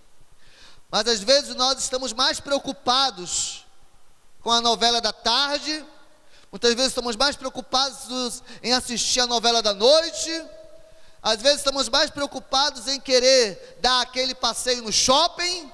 Mas 0.94 1.08
às 1.08 1.20
vezes 1.24 1.56
nós 1.56 1.80
estamos 1.80 2.12
mais 2.12 2.38
preocupados 2.38 3.66
com 4.40 4.52
a 4.52 4.60
novela 4.60 5.00
da 5.00 5.12
tarde, 5.12 5.84
muitas 6.52 6.72
vezes 6.72 6.92
estamos 6.92 7.16
mais 7.16 7.34
preocupados 7.34 8.44
em 8.62 8.72
assistir 8.72 9.18
a 9.18 9.26
novela 9.26 9.60
da 9.60 9.74
noite, 9.74 10.30
às 11.20 11.42
vezes 11.42 11.58
estamos 11.58 11.88
mais 11.88 12.10
preocupados 12.10 12.86
em 12.86 13.00
querer 13.00 13.76
dar 13.82 14.02
aquele 14.02 14.36
passeio 14.36 14.84
no 14.84 14.92
shopping, 14.92 15.68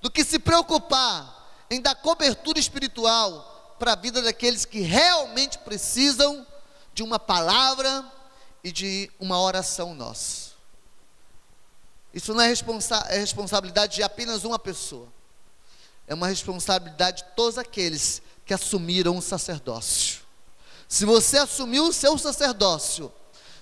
do 0.00 0.10
que 0.10 0.24
se 0.24 0.38
preocupar 0.38 1.66
em 1.70 1.78
dar 1.78 1.94
cobertura 1.96 2.58
espiritual 2.58 3.76
para 3.78 3.92
a 3.92 3.96
vida 3.96 4.22
daqueles 4.22 4.64
que 4.64 4.80
realmente 4.80 5.58
precisam 5.58 6.46
de 6.94 7.02
uma 7.02 7.18
palavra 7.18 8.10
e 8.64 8.72
de 8.72 9.10
uma 9.20 9.38
oração 9.38 9.94
nossa. 9.94 10.51
Isso 12.12 12.34
não 12.34 12.42
é, 12.42 12.48
responsa 12.48 12.96
é 13.08 13.18
responsabilidade 13.18 13.96
de 13.96 14.02
apenas 14.02 14.44
uma 14.44 14.58
pessoa, 14.58 15.08
é 16.06 16.14
uma 16.14 16.28
responsabilidade 16.28 17.22
de 17.22 17.28
todos 17.34 17.56
aqueles 17.56 18.20
que 18.44 18.52
assumiram 18.52 19.16
o 19.16 19.22
sacerdócio. 19.22 20.20
Se 20.88 21.06
você 21.06 21.38
assumiu 21.38 21.86
o 21.86 21.92
seu 21.92 22.18
sacerdócio, 22.18 23.10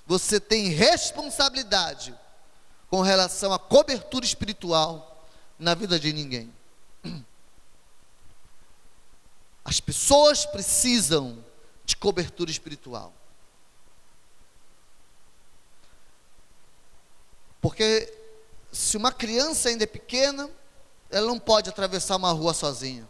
você 0.04 0.40
tem 0.40 0.68
responsabilidade 0.68 2.12
com 2.88 3.02
relação 3.02 3.52
à 3.52 3.58
cobertura 3.58 4.24
espiritual 4.24 5.24
na 5.56 5.74
vida 5.74 6.00
de 6.00 6.12
ninguém. 6.12 6.52
As 9.64 9.78
pessoas 9.78 10.44
precisam 10.44 11.44
de 11.84 11.96
cobertura 11.96 12.50
espiritual. 12.50 13.12
Porque 17.60 18.19
se 18.72 18.96
uma 18.96 19.10
criança 19.10 19.68
ainda 19.68 19.84
é 19.84 19.86
pequena, 19.86 20.48
ela 21.10 21.26
não 21.26 21.38
pode 21.38 21.68
atravessar 21.68 22.16
uma 22.16 22.30
rua 22.30 22.54
sozinha. 22.54 23.08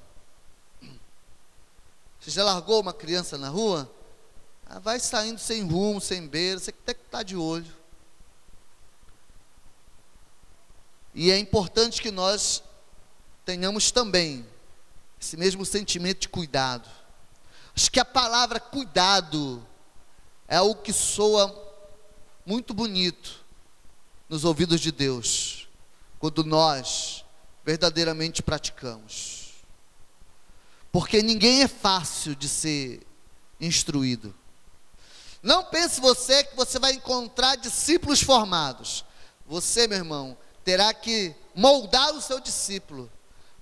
Você 2.18 2.30
já 2.30 2.44
largou 2.44 2.80
uma 2.80 2.92
criança 2.92 3.36
na 3.36 3.48
rua? 3.48 3.90
Ela 4.68 4.80
vai 4.80 4.98
saindo 5.00 5.38
sem 5.38 5.62
rumo, 5.62 6.00
sem 6.00 6.26
beira, 6.26 6.58
você 6.58 6.72
tem 6.72 6.94
que 6.94 7.02
estar 7.02 7.22
de 7.22 7.36
olho. 7.36 7.80
E 11.14 11.30
é 11.30 11.38
importante 11.38 12.00
que 12.00 12.10
nós 12.10 12.62
tenhamos 13.44 13.90
também 13.90 14.46
esse 15.20 15.36
mesmo 15.36 15.66
sentimento 15.66 16.20
de 16.20 16.28
cuidado. 16.28 16.88
Acho 17.74 17.90
que 17.90 18.00
a 18.00 18.04
palavra 18.04 18.60
cuidado 18.60 19.66
é 20.46 20.60
o 20.60 20.74
que 20.74 20.92
soa 20.92 21.54
muito 22.46 22.72
bonito 22.72 23.39
nos 24.30 24.44
ouvidos 24.44 24.80
de 24.80 24.92
Deus, 24.92 25.68
quando 26.20 26.44
nós 26.44 27.24
verdadeiramente 27.64 28.44
praticamos. 28.44 29.54
Porque 30.92 31.20
ninguém 31.20 31.62
é 31.62 31.68
fácil 31.68 32.36
de 32.36 32.48
ser 32.48 33.00
instruído. 33.60 34.32
Não 35.42 35.64
pense 35.64 36.00
você 36.00 36.44
que 36.44 36.54
você 36.54 36.78
vai 36.78 36.92
encontrar 36.92 37.56
discípulos 37.56 38.22
formados. 38.22 39.04
Você, 39.46 39.88
meu 39.88 39.98
irmão, 39.98 40.38
terá 40.64 40.94
que 40.94 41.34
moldar 41.52 42.14
o 42.14 42.20
seu 42.20 42.38
discípulo. 42.38 43.10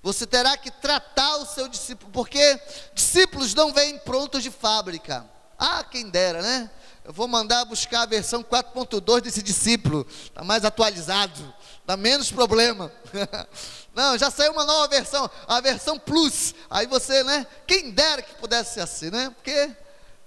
Você 0.03 0.27
terá 0.27 0.55
que 0.59 0.71
tratar 0.71 1.37
o 1.37 1.47
seu 1.47 1.67
discípulo, 1.67 2.11
porque 2.13 2.61
discípulos 2.95 3.55
não 3.55 3.73
vêm 3.73 3.99
prontos 4.01 4.43
de 4.43 4.51
fábrica. 4.51 5.25
Ah, 5.59 5.83
quem 5.83 6.11
dera, 6.11 6.43
né? 6.43 6.71
Eu 7.09 7.15
vou 7.15 7.27
mandar 7.27 7.65
buscar 7.65 8.03
a 8.03 8.07
versão 8.07 8.45
4.2 8.45 9.23
desse 9.23 9.43
discípulo, 9.43 10.07
está 10.11 10.45
mais 10.45 10.63
atualizado, 10.63 11.55
dá 11.87 11.97
menos 11.97 12.31
problema. 12.31 12.93
Não, 13.97 14.19
já 14.19 14.31
saiu 14.31 14.53
uma 14.53 14.67
nova 14.67 14.89
versão, 14.89 15.31
a 15.47 15.59
versão 15.59 15.99
Plus. 15.99 16.55
Aí 16.69 16.87
você, 16.87 17.25
né? 17.25 17.47
Quem 17.67 17.93
dera 17.93 18.21
que 18.21 18.35
pudesse 18.35 18.75
ser 18.75 18.81
assim, 18.83 19.09
né? 19.09 19.31
Porque 19.31 19.75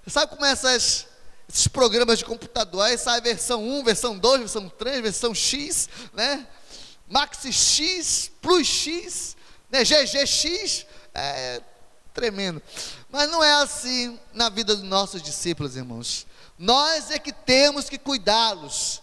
sabe 0.07 0.31
como 0.31 0.43
é 0.43 0.49
essas, 0.49 1.05
esses 1.47 1.67
programas 1.67 2.17
de 2.17 2.25
computador, 2.25 2.81
aí 2.81 2.97
sai 2.97 3.19
a 3.19 3.21
versão 3.21 3.63
1, 3.63 3.83
versão 3.83 4.17
2, 4.17 4.39
versão 4.39 4.67
3, 4.67 5.01
versão 5.03 5.35
X, 5.35 5.87
né? 6.13 6.47
Maxi 7.07 7.53
X, 7.53 8.31
Plus 8.41 8.65
X, 8.65 9.37
né? 9.69 9.83
GGX, 9.85 10.87
é 11.13 11.61
tremendo. 12.11 12.59
Mas 13.11 13.29
não 13.29 13.43
é 13.43 13.53
assim 13.61 14.19
na 14.33 14.49
vida 14.49 14.75
dos 14.75 14.83
nossos 14.83 15.21
discípulos, 15.21 15.75
irmãos. 15.75 16.25
Nós 16.61 17.09
é 17.09 17.17
que 17.17 17.33
temos 17.33 17.89
que 17.89 17.97
cuidá-los. 17.97 19.01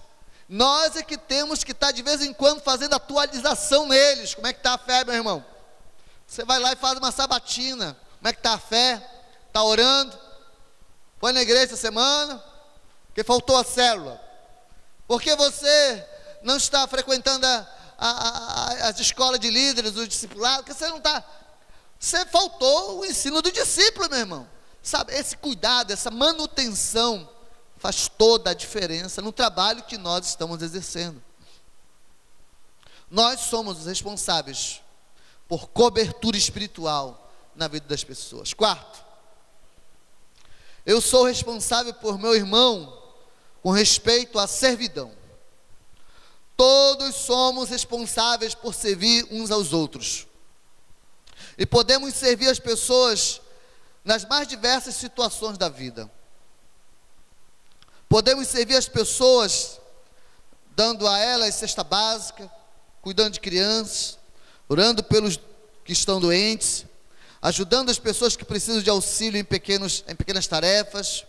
Nós 0.49 0.95
é 0.95 1.03
que 1.03 1.19
temos 1.19 1.65
que 1.65 1.73
estar 1.73 1.91
de 1.91 2.03
vez 2.03 2.23
em 2.23 2.33
quando 2.33 2.61
fazendo 2.61 2.95
atualização 2.95 3.89
neles. 3.89 4.33
Como 4.33 4.47
é 4.47 4.53
que 4.53 4.61
está 4.61 4.75
a 4.75 4.79
fé, 4.79 5.05
meu 5.05 5.17
irmão? 5.17 5.45
Você 6.25 6.45
vai 6.45 6.61
lá 6.61 6.73
e 6.73 6.77
faz 6.77 6.97
uma 6.99 7.11
sabatina. 7.11 7.97
Como 8.19 8.29
é 8.29 8.33
que 8.33 8.39
está 8.39 8.55
a 8.55 8.59
fé? 8.59 9.05
Está 9.49 9.65
orando? 9.65 10.17
Foi 11.19 11.33
na 11.33 11.43
igreja 11.43 11.65
essa 11.65 11.77
semana? 11.77 12.41
Porque 13.09 13.25
faltou 13.25 13.57
a 13.57 13.65
célula. 13.65 14.23
Porque 15.09 15.35
você 15.35 16.07
não 16.45 16.59
está 16.59 16.87
frequentando 16.87 17.45
a, 17.45 17.67
a, 17.99 18.09
a, 18.09 18.89
as 18.89 19.01
escolas 19.01 19.41
de 19.41 19.51
líderes, 19.51 19.97
os 19.97 20.07
discipulados, 20.07 20.59
porque 20.59 20.75
você 20.75 20.87
não 20.87 20.99
está. 20.99 21.25
Você 21.99 22.25
faltou 22.27 23.01
o 23.01 23.05
ensino 23.05 23.43
do 23.43 23.51
discípulo, 23.51 24.09
meu 24.09 24.21
irmão. 24.21 24.49
Sabe, 24.81 25.13
esse 25.13 25.37
cuidado, 25.37 25.91
essa 25.91 26.09
manutenção 26.09 27.29
faz 27.79 28.09
toda 28.09 28.51
a 28.51 28.55
diferença 28.55 29.23
no 29.23 29.33
trabalho 29.33 29.83
que 29.85 29.97
nós 29.97 30.27
estamos 30.27 30.63
exercendo. 30.63 31.23
Nós 33.11 33.41
somos 33.41 33.81
os 33.81 33.87
responsáveis 33.87 34.83
por 35.49 35.69
cobertura 35.69 36.37
espiritual 36.37 37.33
na 37.55 37.69
vida 37.69 37.87
das 37.87 38.05
pessoas. 38.05 38.53
Quarto, 38.53 39.05
eu 40.85 41.01
sou 41.01 41.25
responsável 41.25 41.95
por 41.95 42.19
meu 42.19 42.35
irmão 42.35 42.97
com 43.63 43.71
respeito 43.71 44.39
à 44.39 44.47
servidão. 44.47 45.13
Todos 46.57 47.15
somos 47.15 47.69
responsáveis 47.69 48.55
por 48.55 48.75
servir 48.75 49.27
uns 49.31 49.51
aos 49.51 49.73
outros. 49.73 50.27
E 51.57 51.65
podemos 51.65 52.15
servir 52.15 52.49
as 52.49 52.59
pessoas 52.59 53.41
nas 54.05 54.25
mais 54.25 54.49
diversas 54.49 54.95
situações 54.95 55.57
da 55.57 55.69
vida. 55.69 56.11
Podemos 58.09 58.49
servir 58.49 58.77
as 58.77 58.89
pessoas 58.89 59.79
dando 60.75 61.07
a 61.07 61.19
elas 61.19 61.55
cesta 61.57 61.85
básica, 61.85 62.51
cuidando 63.03 63.35
de 63.35 63.41
crianças, 63.41 64.19
orando 64.67 65.03
pelos 65.03 65.39
que 65.85 65.93
estão 65.93 66.19
doentes, 66.19 66.87
ajudando 67.43 67.91
as 67.91 67.99
pessoas 67.99 68.35
que 68.35 68.45
precisam 68.45 68.81
de 68.81 68.89
auxílio 68.89 69.39
em, 69.39 69.45
pequenos, 69.45 70.05
em 70.09 70.17
pequenas 70.17 70.47
tarefas. 70.47 71.27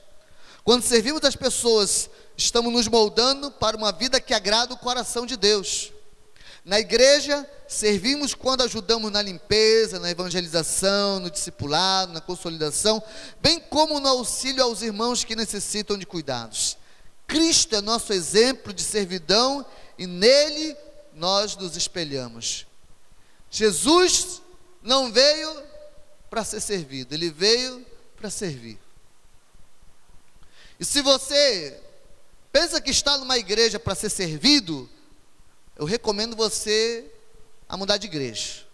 Quando 0.64 0.84
servimos 0.84 1.22
as 1.24 1.36
pessoas, 1.36 2.10
estamos 2.38 2.72
nos 2.72 2.88
moldando 2.88 3.52
para 3.52 3.76
uma 3.76 3.92
vida 3.92 4.22
que 4.22 4.34
agrada 4.34 4.74
o 4.74 4.78
coração 4.78 5.26
de 5.26 5.36
Deus. 5.36 5.92
Na 6.64 6.80
igreja, 6.80 7.46
servimos 7.70 8.34
quando 8.34 8.64
ajudamos 8.64 9.12
na 9.12 9.22
limpeza, 9.22 10.00
na 10.00 10.10
evangelização, 10.10 11.20
no 11.20 11.30
discipulado, 11.30 12.12
na 12.12 12.20
consolidação, 12.20 13.02
bem 13.40 13.60
como 13.60 14.00
no 14.00 14.08
auxílio 14.08 14.64
aos 14.64 14.82
irmãos 14.82 15.24
que 15.24 15.36
necessitam 15.36 15.96
de 15.96 16.04
cuidados. 16.04 16.76
Cristo 17.28 17.76
é 17.76 17.82
nosso 17.82 18.12
exemplo 18.12 18.74
de 18.74 18.82
servidão 18.82 19.64
e 20.00 20.08
nele 20.08 20.76
nós 21.14 21.56
nos 21.56 21.78
espelhamos. 21.78 22.66
Jesus 23.52 24.42
não 24.82 25.12
veio 25.12 25.64
para 26.28 26.44
ser 26.44 26.62
servido, 26.62 27.14
ele 27.14 27.30
veio 27.30 27.86
para 28.16 28.32
servir. 28.32 28.80
E 30.80 30.86
se 30.86 31.04
você 31.04 31.80
pensa 32.52 32.82
que 32.82 32.90
está 32.90 33.16
numa 33.20 33.38
igreja 33.38 33.78
para 33.78 33.94
ser 33.94 34.10
servido, 34.10 34.90
eu 35.78 35.86
recomendo 35.86 36.36
você 36.36 37.06
a 37.70 37.78
mudar 37.78 37.98
de 37.98 38.08
igreja. 38.08 38.66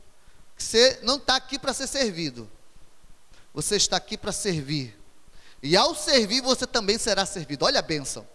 Você 0.58 1.00
não 1.04 1.18
está 1.18 1.36
aqui 1.36 1.60
para 1.60 1.74
ser 1.74 1.86
servido, 1.86 2.50
você 3.54 3.76
está 3.76 3.98
aqui 3.98 4.18
para 4.18 4.32
servir. 4.32 4.98
E 5.62 5.76
ao 5.76 5.94
servir, 5.94 6.42
você 6.42 6.66
também 6.66 6.98
será 6.98 7.26
servido. 7.26 7.66
Olha 7.66 7.80
a 7.80 7.84
bênção. 7.84 8.28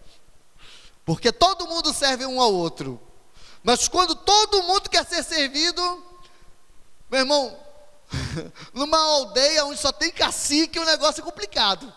Porque 1.05 1.31
todo 1.31 1.67
mundo 1.67 1.93
serve 1.93 2.25
um 2.25 2.39
ao 2.41 2.53
outro. 2.53 3.01
Mas 3.63 3.87
quando 3.87 4.15
todo 4.15 4.63
mundo 4.63 4.89
quer 4.89 5.05
ser 5.05 5.23
servido, 5.23 5.81
meu 7.09 7.21
irmão, 7.21 7.57
numa 8.73 8.99
aldeia 8.99 9.65
onde 9.65 9.79
só 9.79 9.91
tem 9.91 10.11
cacique, 10.11 10.79
o 10.79 10.85
negócio 10.85 11.21
é 11.21 11.23
complicado. 11.23 11.91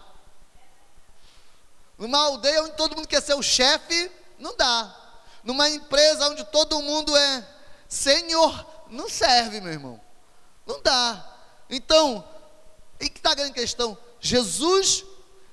Numa 1.99 2.19
aldeia 2.19 2.63
onde 2.63 2.77
todo 2.77 2.97
mundo 2.97 3.09
quer 3.09 3.23
ser 3.23 3.35
o 3.35 3.43
chefe, 3.43 4.11
não 4.39 4.57
dá. 4.57 4.95
Numa 5.43 5.69
empresa 5.69 6.29
onde 6.29 6.45
todo 6.45 6.81
mundo 6.81 7.17
é 7.17 7.54
senhor, 7.95 8.67
não 8.91 9.09
serve, 9.09 9.61
meu 9.61 9.73
irmão. 9.73 10.01
Não 10.67 10.83
dá. 10.83 11.33
Então, 11.71 12.27
e 13.01 13.09
que 13.09 13.19
está 13.19 13.33
a 13.33 13.35
grande 13.35 13.55
questão? 13.55 13.97
Jesus, 14.21 15.05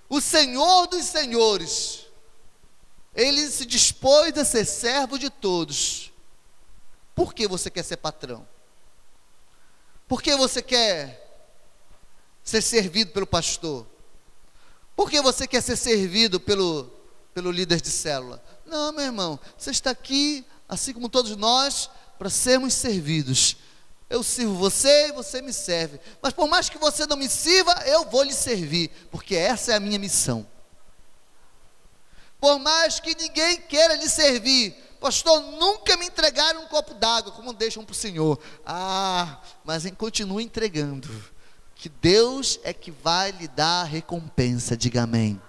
o 0.09 0.21
Senhor 0.21 0.87
dos 0.87 1.05
senhores, 1.05 2.05
ele 3.13 3.49
se 3.49 3.65
dispôs 3.65 4.37
a 4.37 4.45
ser 4.45 4.65
servo 4.65 5.17
de 5.17 5.29
todos. 5.29 6.11
Por 7.13 7.33
que 7.33 7.47
você 7.47 7.69
quer 7.69 7.83
ser 7.83 7.97
patrão? 7.97 8.47
Por 10.07 10.21
que 10.21 10.35
você 10.35 10.61
quer 10.61 11.21
ser 12.43 12.61
servido 12.61 13.11
pelo 13.11 13.27
pastor? 13.27 13.85
Por 14.95 15.09
que 15.09 15.21
você 15.21 15.47
quer 15.47 15.61
ser 15.61 15.75
servido 15.75 16.39
pelo, 16.39 16.91
pelo 17.33 17.51
líder 17.51 17.81
de 17.81 17.89
célula? 17.89 18.43
Não, 18.65 18.91
meu 18.91 19.05
irmão, 19.05 19.39
você 19.57 19.71
está 19.71 19.91
aqui, 19.91 20.45
assim 20.67 20.93
como 20.93 21.09
todos 21.09 21.35
nós, 21.35 21.89
para 22.21 22.29
sermos 22.29 22.75
servidos. 22.75 23.57
Eu 24.07 24.21
sirvo 24.21 24.53
você 24.53 25.07
e 25.07 25.11
você 25.11 25.41
me 25.41 25.51
serve. 25.51 25.99
Mas 26.21 26.31
por 26.31 26.47
mais 26.47 26.69
que 26.69 26.77
você 26.77 27.07
não 27.07 27.17
me 27.17 27.27
sirva, 27.27 27.73
eu 27.87 28.07
vou 28.11 28.21
lhe 28.21 28.31
servir, 28.31 28.91
porque 29.09 29.35
essa 29.35 29.71
é 29.71 29.75
a 29.75 29.79
minha 29.79 29.97
missão. 29.97 30.45
Por 32.39 32.59
mais 32.59 32.99
que 32.99 33.15
ninguém 33.15 33.59
queira 33.61 33.95
lhe 33.95 34.07
servir, 34.07 34.71
pastor, 34.99 35.41
nunca 35.41 35.97
me 35.97 36.05
entregaram 36.05 36.61
um 36.61 36.67
copo 36.67 36.93
d'água, 36.93 37.31
como 37.31 37.53
deixam 37.53 37.83
para 37.83 37.93
o 37.93 37.95
Senhor. 37.95 38.39
Ah, 38.63 39.41
mas 39.65 39.83
continue 39.97 40.43
entregando, 40.43 41.09
que 41.73 41.89
Deus 41.89 42.59
é 42.61 42.71
que 42.71 42.91
vai 42.91 43.31
lhe 43.31 43.47
dar 43.47 43.81
a 43.81 43.85
recompensa, 43.85 44.77
diga 44.77 45.01
amém. 45.01 45.41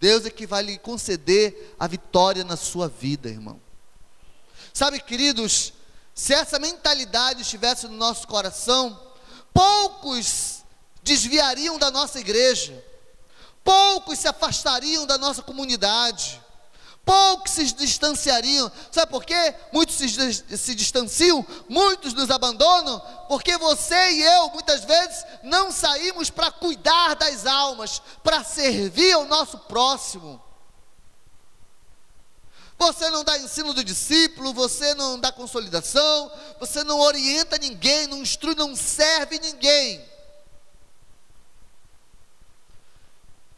Deus 0.00 0.24
é 0.24 0.30
que 0.30 0.46
vai 0.46 0.62
lhe 0.62 0.78
conceder 0.78 1.76
a 1.78 1.86
vitória 1.86 2.42
na 2.42 2.56
sua 2.56 2.88
vida, 2.88 3.28
irmão. 3.28 3.60
Sabe, 4.74 5.00
queridos, 5.00 5.72
se 6.14 6.34
essa 6.34 6.58
mentalidade 6.58 7.40
estivesse 7.40 7.88
no 7.88 7.96
nosso 7.96 8.28
coração, 8.28 9.00
poucos 9.54 10.64
desviariam 11.02 11.78
da 11.78 11.90
nossa 11.90 12.20
igreja 12.20 12.84
poucos 13.64 14.18
se 14.18 14.28
afastariam 14.28 15.06
da 15.06 15.16
nossa 15.16 15.42
comunidade, 15.42 16.40
poucos 17.04 17.52
se 17.52 17.64
distanciariam. 17.72 18.70
Sabe 18.92 19.10
por 19.10 19.24
quê? 19.24 19.54
Muitos 19.72 19.96
se, 19.96 20.56
se 20.56 20.74
distanciam, 20.74 21.44
muitos 21.68 22.12
nos 22.12 22.30
abandonam, 22.30 23.00
porque 23.26 23.56
você 23.56 24.12
e 24.12 24.22
eu, 24.22 24.50
muitas 24.50 24.84
vezes, 24.84 25.24
não 25.42 25.72
saímos 25.72 26.28
para 26.28 26.52
cuidar 26.52 27.14
das 27.16 27.46
almas, 27.46 28.02
para 28.22 28.44
servir 28.44 29.12
ao 29.12 29.24
nosso 29.24 29.58
próximo. 29.60 30.43
Você 32.78 33.08
não 33.10 33.24
dá 33.24 33.38
ensino 33.38 33.72
do 33.72 33.84
discípulo, 33.84 34.52
você 34.52 34.94
não 34.94 35.18
dá 35.18 35.30
consolidação, 35.32 36.30
você 36.58 36.82
não 36.84 37.00
orienta 37.00 37.56
ninguém, 37.56 38.06
não 38.06 38.18
instrui, 38.18 38.54
não 38.54 38.74
serve 38.74 39.38
ninguém. 39.38 40.04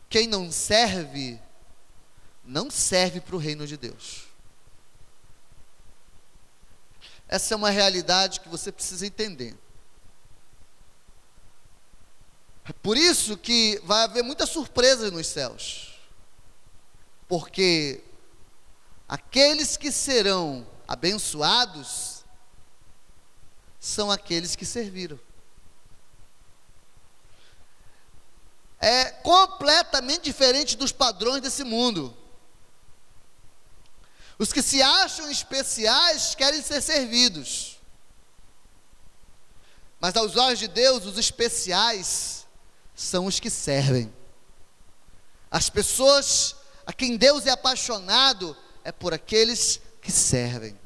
Quem 0.08 0.26
não 0.26 0.52
serve, 0.52 1.40
não 2.44 2.70
serve 2.70 3.20
para 3.20 3.34
o 3.34 3.38
reino 3.38 3.66
de 3.66 3.76
Deus. 3.76 4.26
Essa 7.28 7.54
é 7.54 7.56
uma 7.56 7.70
realidade 7.70 8.40
que 8.40 8.48
você 8.48 8.70
precisa 8.70 9.06
entender. 9.06 9.56
É 12.68 12.72
por 12.72 12.96
isso 12.96 13.36
que 13.36 13.80
vai 13.84 14.04
haver 14.04 14.22
muitas 14.22 14.50
surpresas 14.50 15.10
nos 15.10 15.26
céus. 15.26 15.94
Porque 17.28 18.02
aqueles 19.08 19.76
que 19.76 19.92
serão 19.92 20.66
abençoados 20.86 22.24
são 23.80 24.10
aqueles 24.10 24.56
que 24.56 24.66
serviram. 24.66 25.18
é 28.78 29.06
completamente 29.10 30.24
diferente 30.24 30.76
dos 30.76 30.92
padrões 30.92 31.42
desse 31.42 31.64
mundo. 31.64 32.16
Os 34.38 34.52
que 34.52 34.62
se 34.62 34.82
acham 34.82 35.30
especiais 35.30 36.34
querem 36.34 36.62
ser 36.62 36.82
servidos. 36.82 37.80
Mas 39.98 40.14
aos 40.14 40.36
olhos 40.36 40.58
de 40.58 40.68
Deus, 40.68 41.06
os 41.06 41.16
especiais 41.16 42.46
são 42.94 43.26
os 43.26 43.40
que 43.40 43.48
servem. 43.48 44.12
As 45.50 45.70
pessoas 45.70 46.54
a 46.86 46.92
quem 46.92 47.16
Deus 47.16 47.46
é 47.46 47.50
apaixonado 47.50 48.56
é 48.86 48.92
por 48.92 49.12
aqueles 49.12 49.80
que 50.00 50.12
servem. 50.12 50.78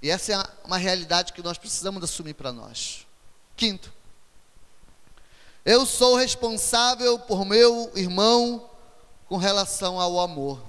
E 0.00 0.08
essa 0.08 0.32
é 0.32 0.64
uma 0.64 0.78
realidade 0.78 1.32
que 1.32 1.42
nós 1.42 1.58
precisamos 1.58 2.04
assumir 2.04 2.34
para 2.34 2.52
nós. 2.52 3.04
Quinto, 3.56 3.92
eu 5.64 5.84
sou 5.84 6.14
responsável 6.14 7.18
por 7.18 7.44
meu 7.44 7.90
irmão 7.96 8.70
com 9.26 9.36
relação 9.36 9.98
ao 9.98 10.20
amor. 10.20 10.62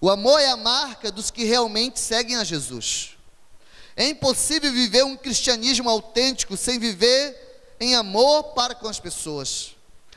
O 0.00 0.08
amor 0.08 0.38
é 0.38 0.48
a 0.48 0.56
marca 0.56 1.10
dos 1.10 1.32
que 1.32 1.42
realmente 1.42 1.98
seguem 1.98 2.36
a 2.36 2.44
Jesus. 2.44 3.16
É 3.96 4.06
impossível 4.06 4.70
viver 4.72 5.04
um 5.04 5.16
cristianismo 5.16 5.90
autêntico 5.90 6.56
sem 6.56 6.78
viver 6.78 7.74
em 7.80 7.96
amor 7.96 8.54
para 8.54 8.72
com 8.72 8.86
as 8.86 9.00
pessoas. 9.00 9.75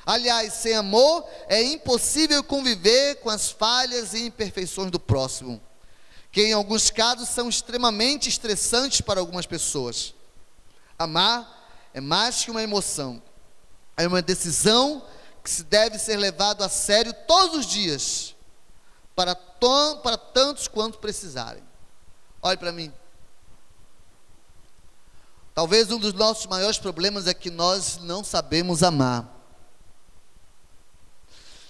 Aliás, 0.09 0.53
sem 0.53 0.73
amor 0.73 1.23
é 1.47 1.61
impossível 1.61 2.43
conviver 2.43 3.17
com 3.17 3.29
as 3.29 3.51
falhas 3.51 4.11
e 4.15 4.25
imperfeições 4.25 4.89
do 4.89 4.99
próximo, 4.99 5.61
que 6.31 6.41
em 6.41 6.51
alguns 6.51 6.89
casos 6.89 7.29
são 7.29 7.47
extremamente 7.47 8.27
estressantes 8.27 9.01
para 9.01 9.19
algumas 9.19 9.45
pessoas. 9.45 10.15
Amar 10.97 11.47
é 11.93 12.01
mais 12.01 12.43
que 12.43 12.49
uma 12.49 12.63
emoção, 12.63 13.21
é 13.95 14.07
uma 14.07 14.19
decisão 14.19 15.05
que 15.43 15.51
se 15.51 15.61
deve 15.61 15.99
ser 15.99 16.17
levado 16.17 16.63
a 16.63 16.69
sério 16.69 17.13
todos 17.27 17.59
os 17.59 17.65
dias, 17.67 18.35
para, 19.15 19.35
tom, 19.35 19.97
para 19.97 20.17
tantos 20.17 20.67
quanto 20.67 20.97
precisarem. 20.97 21.61
Olhe 22.41 22.57
para 22.57 22.71
mim. 22.71 22.91
Talvez 25.53 25.91
um 25.91 25.99
dos 25.99 26.13
nossos 26.13 26.47
maiores 26.47 26.79
problemas 26.79 27.27
é 27.27 27.33
que 27.35 27.51
nós 27.51 27.97
não 27.97 28.23
sabemos 28.23 28.81
amar. 28.81 29.38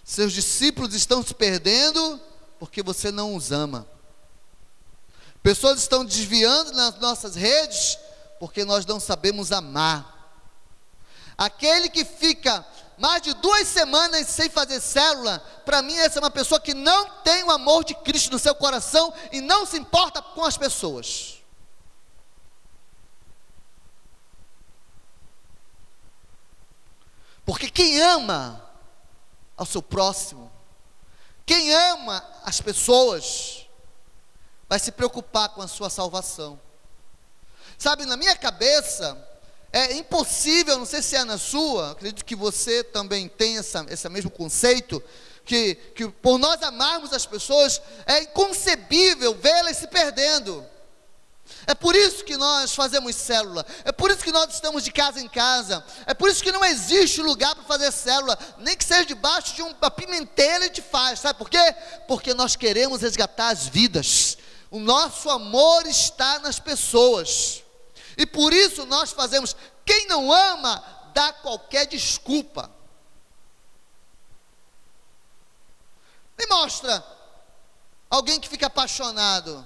Seus 0.09 0.33
discípulos 0.33 0.95
estão 0.95 1.21
se 1.21 1.35
perdendo 1.35 2.19
porque 2.57 2.81
você 2.81 3.11
não 3.11 3.35
os 3.35 3.51
ama. 3.51 3.87
Pessoas 5.43 5.79
estão 5.79 6.03
desviando 6.03 6.71
nas 6.71 6.99
nossas 6.99 7.35
redes 7.35 7.95
porque 8.39 8.65
nós 8.65 8.87
não 8.87 8.99
sabemos 8.99 9.51
amar. 9.51 10.41
Aquele 11.37 11.89
que 11.89 12.03
fica 12.03 12.65
mais 12.97 13.21
de 13.21 13.35
duas 13.35 13.67
semanas 13.67 14.25
sem 14.25 14.49
fazer 14.49 14.81
célula, 14.81 15.37
para 15.63 15.83
mim 15.83 15.95
essa 15.95 16.17
é 16.17 16.23
uma 16.23 16.31
pessoa 16.31 16.59
que 16.59 16.73
não 16.73 17.07
tem 17.21 17.43
o 17.43 17.51
amor 17.51 17.83
de 17.83 17.93
Cristo 17.93 18.31
no 18.31 18.39
seu 18.39 18.55
coração 18.55 19.13
e 19.31 19.41
não 19.41 19.63
se 19.63 19.77
importa 19.77 20.23
com 20.23 20.43
as 20.43 20.57
pessoas. 20.57 21.37
Porque 27.45 27.69
quem 27.69 28.01
ama 28.01 28.68
ao 29.59 29.65
seu 29.65 29.81
próximo, 29.81 30.49
Quem 31.45 31.73
ama 31.73 32.23
as 32.45 32.61
pessoas 32.61 33.67
vai 34.69 34.79
se 34.79 34.91
preocupar 34.91 35.49
com 35.49 35.61
a 35.63 35.67
sua 35.67 35.89
salvação. 35.89 36.59
Sabe, 37.77 38.05
na 38.05 38.15
minha 38.15 38.35
cabeça, 38.35 39.17
é 39.73 39.93
impossível, 39.93 40.77
não 40.77 40.85
sei 40.85 41.01
se 41.01 41.15
é 41.15 41.23
na 41.23 41.39
sua, 41.39 41.91
acredito 41.91 42.23
que 42.23 42.35
você 42.35 42.83
também 42.83 43.27
tem 43.27 43.57
essa, 43.57 43.85
esse 43.89 44.07
mesmo 44.09 44.29
conceito, 44.29 45.03
que, 45.43 45.73
que 45.95 46.07
por 46.07 46.37
nós 46.37 46.61
amarmos 46.61 47.11
as 47.11 47.25
pessoas, 47.25 47.81
é 48.05 48.21
inconcebível 48.21 49.33
vê-las 49.35 49.77
se 49.77 49.87
perdendo. 49.87 50.63
É 51.67 51.75
por 51.75 51.95
isso 51.95 52.23
que 52.23 52.35
nós 52.35 52.73
fazemos 52.73 53.15
célula, 53.15 53.65
é 53.85 53.91
por 53.91 54.09
isso 54.09 54.23
que 54.23 54.31
nós 54.31 54.53
estamos 54.53 54.83
de 54.83 54.91
casa 54.91 55.19
em 55.19 55.27
casa, 55.27 55.83
é 56.05 56.13
por 56.13 56.29
isso 56.29 56.43
que 56.43 56.51
não 56.51 56.65
existe 56.65 57.21
lugar 57.21 57.53
para 57.53 57.63
fazer 57.65 57.91
célula, 57.91 58.37
nem 58.57 58.75
que 58.75 58.83
seja 58.83 59.05
debaixo 59.05 59.55
de 59.55 59.61
uma 59.61 59.91
pimenteira 59.91 60.65
a 60.65 60.67
gente 60.67 60.81
faz, 60.81 61.19
sabe 61.19 61.37
por 61.37 61.49
quê? 61.49 61.75
Porque 62.07 62.33
nós 62.33 62.55
queremos 62.55 63.01
resgatar 63.01 63.49
as 63.49 63.67
vidas, 63.67 64.37
o 64.71 64.79
nosso 64.79 65.29
amor 65.29 65.85
está 65.85 66.39
nas 66.39 66.59
pessoas, 66.59 67.63
e 68.19 68.25
por 68.25 68.51
isso 68.51 68.85
nós 68.85 69.11
fazemos. 69.11 69.55
Quem 69.85 70.07
não 70.07 70.31
ama, 70.31 70.83
dá 71.13 71.31
qualquer 71.31 71.87
desculpa. 71.87 72.69
Me 76.37 76.45
mostra 76.47 77.01
alguém 78.09 78.39
que 78.39 78.49
fica 78.49 78.67
apaixonado. 78.67 79.65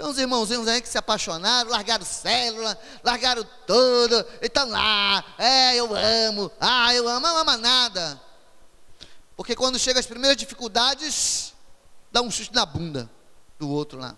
Tem 0.00 0.08
uns 0.08 0.16
irmãozinhos 0.16 0.66
aí 0.66 0.80
que 0.80 0.88
se 0.88 0.96
apaixonaram, 0.96 1.68
largaram 1.68 2.06
célula, 2.06 2.78
largaram 3.04 3.46
tudo, 3.66 4.26
e 4.40 4.46
estão 4.46 4.66
lá, 4.66 5.22
é, 5.36 5.76
eu 5.76 5.94
amo, 5.94 6.50
ah, 6.58 6.94
eu 6.94 7.06
amo, 7.06 7.26
não 7.26 7.36
ama 7.36 7.58
nada. 7.58 8.18
Porque 9.36 9.54
quando 9.54 9.78
chega 9.78 10.00
as 10.00 10.06
primeiras 10.06 10.38
dificuldades, 10.38 11.52
dá 12.10 12.22
um 12.22 12.30
chute 12.30 12.54
na 12.54 12.64
bunda 12.64 13.10
do 13.58 13.68
outro 13.68 13.98
lá. 13.98 14.16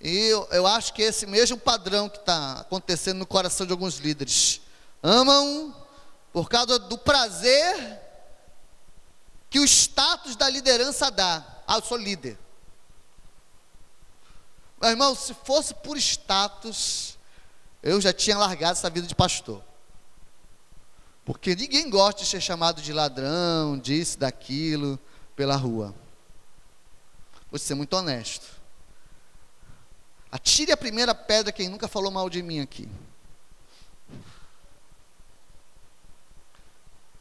E 0.00 0.28
eu, 0.28 0.46
eu 0.52 0.68
acho 0.68 0.94
que 0.94 1.02
esse 1.02 1.26
mesmo 1.26 1.58
padrão 1.58 2.08
que 2.08 2.18
está 2.18 2.60
acontecendo 2.60 3.18
no 3.18 3.26
coração 3.26 3.66
de 3.66 3.72
alguns 3.72 3.96
líderes. 3.96 4.60
Amam 5.02 5.74
por 6.32 6.48
causa 6.48 6.78
do 6.78 6.96
prazer 6.96 8.00
que 9.50 9.58
o 9.58 9.64
status 9.64 10.36
da 10.36 10.48
liderança 10.48 11.10
dá. 11.10 11.44
Ah, 11.66 11.78
eu 11.78 11.82
sou 11.82 11.96
líder. 11.96 12.45
Meu 14.80 14.90
irmão, 14.90 15.14
se 15.14 15.34
fosse 15.34 15.74
por 15.74 15.96
status, 15.96 17.16
eu 17.82 18.00
já 18.00 18.12
tinha 18.12 18.36
largado 18.36 18.72
essa 18.72 18.90
vida 18.90 19.06
de 19.06 19.14
pastor. 19.14 19.62
Porque 21.24 21.56
ninguém 21.56 21.90
gosta 21.90 22.22
de 22.22 22.28
ser 22.28 22.40
chamado 22.40 22.80
de 22.80 22.92
ladrão, 22.92 23.78
disso, 23.78 24.18
daquilo, 24.18 24.98
pela 25.34 25.56
rua. 25.56 25.94
Vou 27.50 27.58
ser 27.58 27.74
muito 27.74 27.94
honesto. 27.94 28.46
Atire 30.30 30.72
a 30.72 30.76
primeira 30.76 31.14
pedra 31.14 31.52
quem 31.52 31.68
nunca 31.68 31.88
falou 31.88 32.10
mal 32.10 32.28
de 32.28 32.42
mim 32.42 32.60
aqui. 32.60 32.88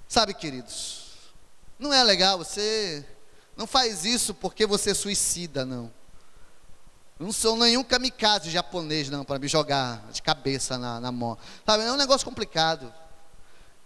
Sabe, 0.08 0.34
queridos, 0.34 1.06
não 1.78 1.94
é 1.94 2.04
legal, 2.04 2.38
você 2.38 3.06
não 3.56 3.68
faz 3.68 4.06
isso 4.06 4.34
porque 4.34 4.66
você 4.66 4.92
é 4.92 4.94
suicida, 4.94 5.66
não. 5.66 5.92
Não 7.18 7.32
sou 7.32 7.56
nenhum 7.56 7.84
kamikaze 7.84 8.50
japonês, 8.50 9.10
não, 9.10 9.24
para 9.24 9.40
me 9.40 9.48
jogar 9.48 10.06
de 10.12 10.22
cabeça 10.22 10.78
na, 10.78 11.00
na 11.00 11.12
mão. 11.14 11.38
Sabe, 11.66 11.84
é 11.84 11.92
um 11.92 11.96
negócio 11.96 12.26
complicado. 12.26 12.94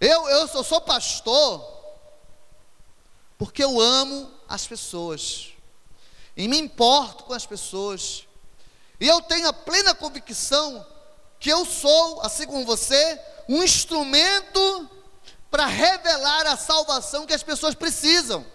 Eu, 0.01 0.27
eu 0.29 0.47
sou, 0.47 0.63
sou 0.63 0.81
pastor 0.81 1.77
porque 3.37 3.63
eu 3.63 3.79
amo 3.79 4.31
as 4.47 4.65
pessoas. 4.65 5.49
E 6.35 6.47
me 6.47 6.57
importo 6.57 7.23
com 7.25 7.33
as 7.33 7.45
pessoas. 7.45 8.27
E 8.99 9.07
eu 9.07 9.21
tenho 9.21 9.47
a 9.47 9.53
plena 9.53 9.93
convicção 9.93 10.85
que 11.39 11.49
eu 11.49 11.65
sou, 11.65 12.21
assim 12.21 12.47
como 12.47 12.65
você, 12.65 13.21
um 13.47 13.63
instrumento 13.63 14.89
para 15.51 15.67
revelar 15.67 16.47
a 16.47 16.57
salvação 16.57 17.25
que 17.25 17.33
as 17.33 17.43
pessoas 17.43 17.75
precisam. 17.75 18.45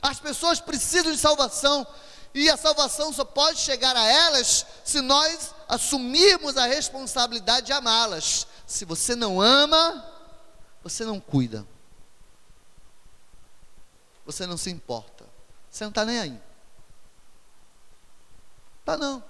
As 0.00 0.18
pessoas 0.18 0.58
precisam 0.58 1.12
de 1.12 1.18
salvação 1.18 1.86
e 2.34 2.50
a 2.50 2.56
salvação 2.56 3.12
só 3.12 3.24
pode 3.24 3.58
chegar 3.58 3.96
a 3.96 4.04
elas 4.04 4.66
se 4.84 5.00
nós 5.00 5.54
assumirmos 5.68 6.56
a 6.56 6.66
responsabilidade 6.66 7.66
de 7.66 7.72
amá-las. 7.72 8.46
Se 8.66 8.84
você 8.84 9.16
não 9.16 9.40
ama, 9.40 10.04
você 10.82 11.04
não 11.04 11.18
cuida. 11.18 11.66
Você 14.24 14.46
não 14.46 14.56
se 14.56 14.70
importa. 14.70 15.24
Você 15.70 15.84
não 15.84 15.90
está 15.90 16.04
nem 16.04 16.18
aí. 16.18 16.40
Tá 18.84 18.96
não. 18.96 19.22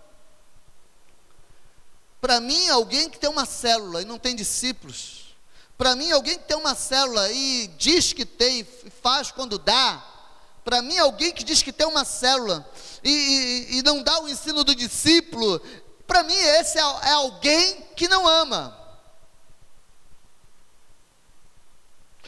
Para 2.20 2.40
mim, 2.40 2.68
alguém 2.68 3.08
que 3.08 3.18
tem 3.18 3.30
uma 3.30 3.46
célula 3.46 4.02
e 4.02 4.04
não 4.04 4.18
tem 4.18 4.34
discípulos, 4.34 5.37
para 5.76 5.94
mim, 5.94 6.11
alguém 6.11 6.37
que 6.37 6.44
tem 6.44 6.56
uma 6.56 6.74
célula 6.74 7.30
e 7.30 7.68
diz 7.78 8.12
que 8.12 8.26
tem, 8.26 8.64
faz 9.00 9.30
quando 9.30 9.61
dá. 9.61 10.04
Para 10.64 10.83
mim, 10.83 10.99
alguém 10.99 11.33
que 11.33 11.44
diz 11.44 11.62
que 11.62 11.73
tem 11.73 11.87
uma 11.87 12.05
célula 12.05 12.68
e, 13.03 13.11
e, 13.11 13.79
e 13.79 13.83
não 13.83 14.03
dá 14.03 14.21
o 14.21 14.29
ensino 14.29 14.64
do 14.64 14.75
discípulo, 14.75 15.61
para 16.07 16.23
mim, 16.23 16.35
esse 16.35 16.79
é, 16.79 16.83
é 16.83 17.12
alguém 17.12 17.83
que 17.97 18.09
não 18.09 18.27
ama. 18.27 18.77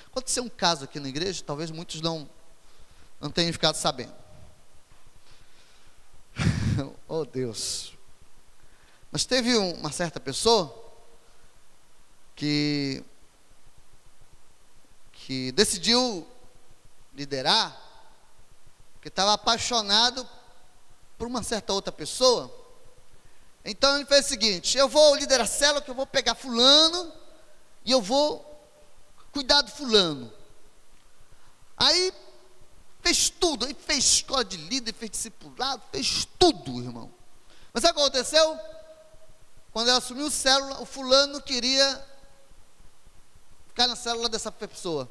Aconteceu 0.07 0.43
um 0.43 0.49
caso 0.49 0.85
aqui 0.85 0.99
na 0.99 1.09
igreja, 1.09 1.43
talvez 1.47 1.71
muitos 1.71 2.01
não, 2.01 2.29
não 3.21 3.31
tenham 3.31 3.53
ficado 3.53 3.77
sabendo. 3.77 4.15
oh 7.07 7.25
Deus. 7.25 7.95
Mas 9.11 9.25
teve 9.25 9.57
uma 9.57 9.91
certa 9.93 10.21
pessoa 10.21 10.75
que 12.35 13.05
que 15.13 15.53
decidiu 15.53 16.27
liderar, 17.15 17.81
que 19.01 19.09
estava 19.09 19.33
apaixonado 19.33 20.29
por 21.17 21.27
uma 21.27 21.43
certa 21.43 21.73
outra 21.73 21.93
pessoa. 21.93 22.55
Então 23.65 23.97
ele 23.97 24.07
fez 24.07 24.27
o 24.27 24.29
seguinte: 24.29 24.77
eu 24.77 24.89
vou 24.89 25.15
liderar 25.17 25.45
a 25.45 25.49
célula, 25.49 25.83
que 25.83 25.91
eu 25.91 25.95
vou 25.95 26.07
pegar 26.07 26.35
fulano 26.35 27.13
e 27.85 27.91
eu 27.91 28.01
vou 28.01 28.47
cuidar 29.33 29.63
do 29.63 29.71
fulano. 29.71 30.33
Aí 31.77 32.13
fez 33.01 33.31
tudo, 33.31 33.65
aí 33.65 33.75
fez 33.75 34.05
escola 34.05 34.45
de 34.45 34.57
líder, 34.57 34.93
fez 34.93 35.11
discipulado, 35.11 35.83
fez 35.91 36.27
tudo, 36.39 36.83
irmão. 36.83 37.13
Mas 37.73 37.83
sabe 37.83 37.93
o 37.93 37.95
que 37.97 38.01
aconteceu? 38.03 38.59
Quando 39.73 39.89
ela 39.89 39.99
assumiu 39.99 40.31
célula, 40.31 40.81
o 40.81 40.85
fulano 40.85 41.41
queria 41.41 42.07
ficar 43.69 43.87
na 43.87 43.97
célula 43.97 44.29
dessa 44.29 44.51
pessoa 44.51 45.09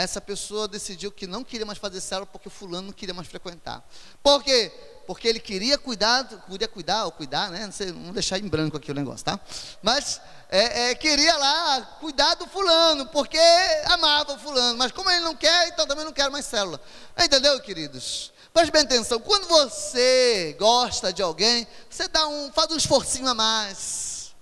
essa 0.00 0.20
pessoa 0.20 0.68
decidiu 0.68 1.10
que 1.10 1.26
não 1.26 1.42
queria 1.42 1.64
mais 1.64 1.78
fazer 1.78 2.00
célula 2.00 2.26
porque 2.26 2.50
fulano 2.50 2.88
não 2.88 2.92
queria 2.92 3.14
mais 3.14 3.28
frequentar. 3.28 3.82
Por 4.22 4.42
quê? 4.42 4.72
Porque 5.06 5.26
ele 5.26 5.40
queria 5.40 5.78
cuidar, 5.78 6.24
queria 6.48 6.68
cuidar 6.68 7.04
ou 7.04 7.12
cuidar, 7.12 7.50
né? 7.50 7.64
Não 7.64 7.72
sei, 7.72 7.92
vamos 7.92 8.12
deixar 8.12 8.38
em 8.38 8.48
branco 8.48 8.76
aqui 8.76 8.90
o 8.90 8.94
negócio, 8.94 9.24
tá? 9.24 9.38
Mas 9.82 10.20
é, 10.50 10.90
é, 10.90 10.94
queria 10.94 11.36
lá 11.36 11.80
cuidar 12.00 12.34
do 12.34 12.46
fulano, 12.46 13.06
porque 13.06 13.38
amava 13.86 14.34
o 14.34 14.38
fulano. 14.38 14.76
Mas 14.76 14.92
como 14.92 15.10
ele 15.10 15.20
não 15.20 15.34
quer, 15.34 15.68
então 15.68 15.86
também 15.86 16.04
não 16.04 16.12
quero 16.12 16.30
mais 16.30 16.44
célula. 16.44 16.80
Entendeu, 17.18 17.58
queridos? 17.60 18.32
Preste 18.52 18.72
bem 18.72 18.82
atenção. 18.82 19.20
Quando 19.20 19.46
você 19.48 20.56
gosta 20.58 21.12
de 21.12 21.22
alguém, 21.22 21.66
você 21.88 22.08
dá 22.08 22.26
um, 22.26 22.52
faz 22.52 22.70
um 22.70 22.76
esforcinho 22.76 23.28
a 23.28 23.34
mais. 23.34 24.34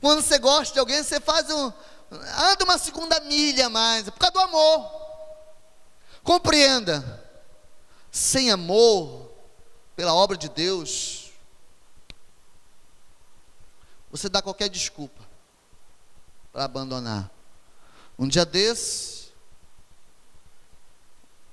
Quando 0.00 0.22
você 0.22 0.38
gosta 0.38 0.72
de 0.72 0.78
alguém, 0.78 1.02
você 1.02 1.20
faz 1.20 1.50
um, 1.50 1.72
anda 2.10 2.64
uma 2.64 2.78
segunda 2.78 3.18
milha 3.20 3.68
mais, 3.68 4.06
é 4.06 4.10
por 4.10 4.18
causa 4.18 4.32
do 4.32 4.40
amor. 4.40 4.90
Compreenda, 6.22 7.24
sem 8.10 8.50
amor 8.50 9.30
pela 9.94 10.14
obra 10.14 10.36
de 10.36 10.48
Deus, 10.48 11.30
você 14.10 14.28
dá 14.28 14.40
qualquer 14.40 14.68
desculpa 14.68 15.22
para 16.52 16.64
abandonar. 16.64 17.30
Um 18.18 18.26
dia 18.26 18.44
desse, 18.44 19.32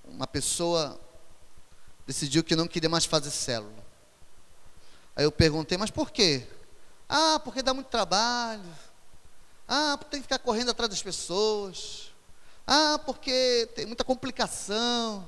uma 0.06 0.28
pessoa 0.28 1.00
decidiu 2.06 2.44
que 2.44 2.56
não 2.56 2.68
queria 2.68 2.90
mais 2.90 3.06
fazer 3.06 3.32
célula. 3.32 3.84
Aí 5.16 5.26
eu 5.26 5.32
perguntei, 5.32 5.78
mas 5.78 5.92
por 5.92 6.12
quê? 6.12 6.48
Ah, 7.08 7.40
porque 7.44 7.62
dá 7.62 7.74
muito 7.74 7.88
trabalho 7.88 8.64
ah, 9.68 9.98
tem 10.10 10.20
que 10.20 10.28
ficar 10.28 10.40
correndo 10.40 10.72
atrás 10.72 10.90
das 10.90 11.02
pessoas. 11.02 12.12
Ah, 12.66 13.00
porque 13.06 13.70
tem 13.76 13.86
muita 13.86 14.04
complicação. 14.04 15.28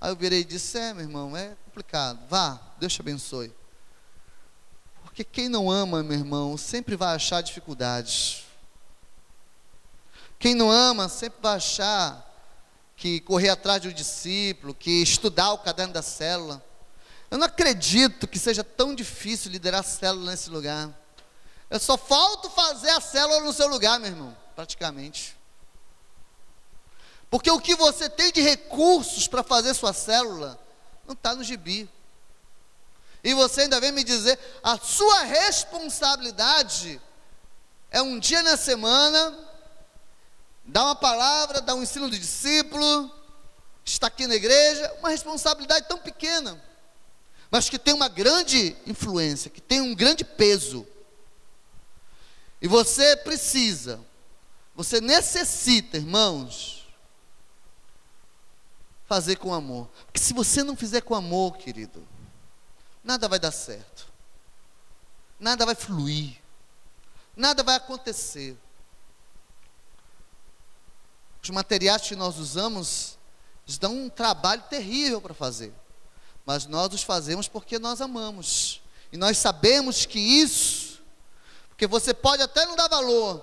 Aí 0.00 0.10
eu 0.10 0.16
virei 0.16 0.40
e 0.40 0.44
disse: 0.44 0.78
É, 0.78 0.92
meu 0.92 1.04
irmão, 1.04 1.36
é 1.36 1.56
complicado. 1.64 2.18
Vá, 2.28 2.60
Deus 2.78 2.92
te 2.92 3.00
abençoe. 3.00 3.52
Porque 5.04 5.24
quem 5.24 5.48
não 5.48 5.70
ama, 5.70 6.02
meu 6.02 6.18
irmão, 6.18 6.56
sempre 6.56 6.96
vai 6.96 7.14
achar 7.14 7.42
dificuldades. 7.42 8.44
Quem 10.38 10.54
não 10.54 10.70
ama 10.70 11.08
sempre 11.08 11.38
vai 11.40 11.56
achar 11.56 12.28
que 12.96 13.20
correr 13.20 13.50
atrás 13.50 13.82
de 13.82 13.88
um 13.88 13.92
discípulo, 13.92 14.74
que 14.74 15.02
estudar 15.02 15.52
o 15.52 15.58
caderno 15.58 15.92
da 15.92 16.02
célula. 16.02 16.64
Eu 17.30 17.38
não 17.38 17.46
acredito 17.46 18.26
que 18.26 18.38
seja 18.38 18.64
tão 18.64 18.94
difícil 18.94 19.50
liderar 19.50 19.80
a 19.80 19.84
célula 19.84 20.30
nesse 20.30 20.50
lugar. 20.50 20.90
Eu 21.72 21.80
só 21.80 21.96
falto 21.96 22.50
fazer 22.50 22.90
a 22.90 23.00
célula 23.00 23.40
no 23.40 23.50
seu 23.50 23.66
lugar, 23.66 23.98
meu 23.98 24.10
irmão, 24.10 24.36
praticamente. 24.54 25.34
Porque 27.30 27.50
o 27.50 27.58
que 27.58 27.74
você 27.74 28.10
tem 28.10 28.30
de 28.30 28.42
recursos 28.42 29.26
para 29.26 29.42
fazer 29.42 29.72
sua 29.72 29.94
célula 29.94 30.60
não 31.06 31.14
está 31.14 31.34
no 31.34 31.42
gibi. 31.42 31.88
E 33.24 33.32
você 33.32 33.62
ainda 33.62 33.80
vem 33.80 33.90
me 33.90 34.04
dizer, 34.04 34.38
a 34.62 34.76
sua 34.76 35.22
responsabilidade 35.22 37.00
é 37.90 38.02
um 38.02 38.18
dia 38.18 38.42
na 38.42 38.58
semana, 38.58 39.34
dar 40.66 40.84
uma 40.84 40.94
palavra, 40.94 41.62
dar 41.62 41.74
um 41.74 41.82
ensino 41.82 42.10
do 42.10 42.18
discípulo, 42.18 43.10
estar 43.82 44.08
aqui 44.08 44.26
na 44.26 44.34
igreja, 44.34 44.94
uma 44.98 45.08
responsabilidade 45.08 45.88
tão 45.88 45.96
pequena, 45.96 46.62
mas 47.50 47.70
que 47.70 47.78
tem 47.78 47.94
uma 47.94 48.10
grande 48.10 48.76
influência, 48.86 49.50
que 49.50 49.62
tem 49.62 49.80
um 49.80 49.94
grande 49.94 50.22
peso. 50.22 50.86
E 52.62 52.68
você 52.68 53.16
precisa, 53.16 54.00
você 54.72 55.00
necessita, 55.00 55.96
irmãos, 55.96 56.86
fazer 59.06 59.36
com 59.36 59.52
amor. 59.52 59.90
Porque 60.06 60.20
se 60.20 60.32
você 60.32 60.62
não 60.62 60.76
fizer 60.76 61.00
com 61.00 61.14
amor, 61.14 61.58
querido, 61.58 62.06
nada 63.02 63.28
vai 63.28 63.40
dar 63.40 63.50
certo. 63.50 64.06
Nada 65.40 65.66
vai 65.66 65.74
fluir. 65.74 66.40
Nada 67.36 67.64
vai 67.64 67.74
acontecer. 67.74 68.56
Os 71.42 71.50
materiais 71.50 72.02
que 72.02 72.14
nós 72.14 72.38
usamos 72.38 73.18
nos 73.66 73.76
dão 73.76 74.04
um 74.04 74.08
trabalho 74.08 74.62
terrível 74.70 75.20
para 75.20 75.34
fazer. 75.34 75.74
Mas 76.46 76.66
nós 76.66 76.94
os 76.94 77.02
fazemos 77.02 77.48
porque 77.48 77.78
nós 77.78 78.00
amamos. 78.00 78.80
E 79.10 79.16
nós 79.16 79.36
sabemos 79.36 80.06
que 80.06 80.18
isso, 80.18 80.81
porque 81.82 81.86
você 81.88 82.14
pode 82.14 82.40
até 82.40 82.64
não 82.64 82.76
dar 82.76 82.86
valor, 82.86 83.42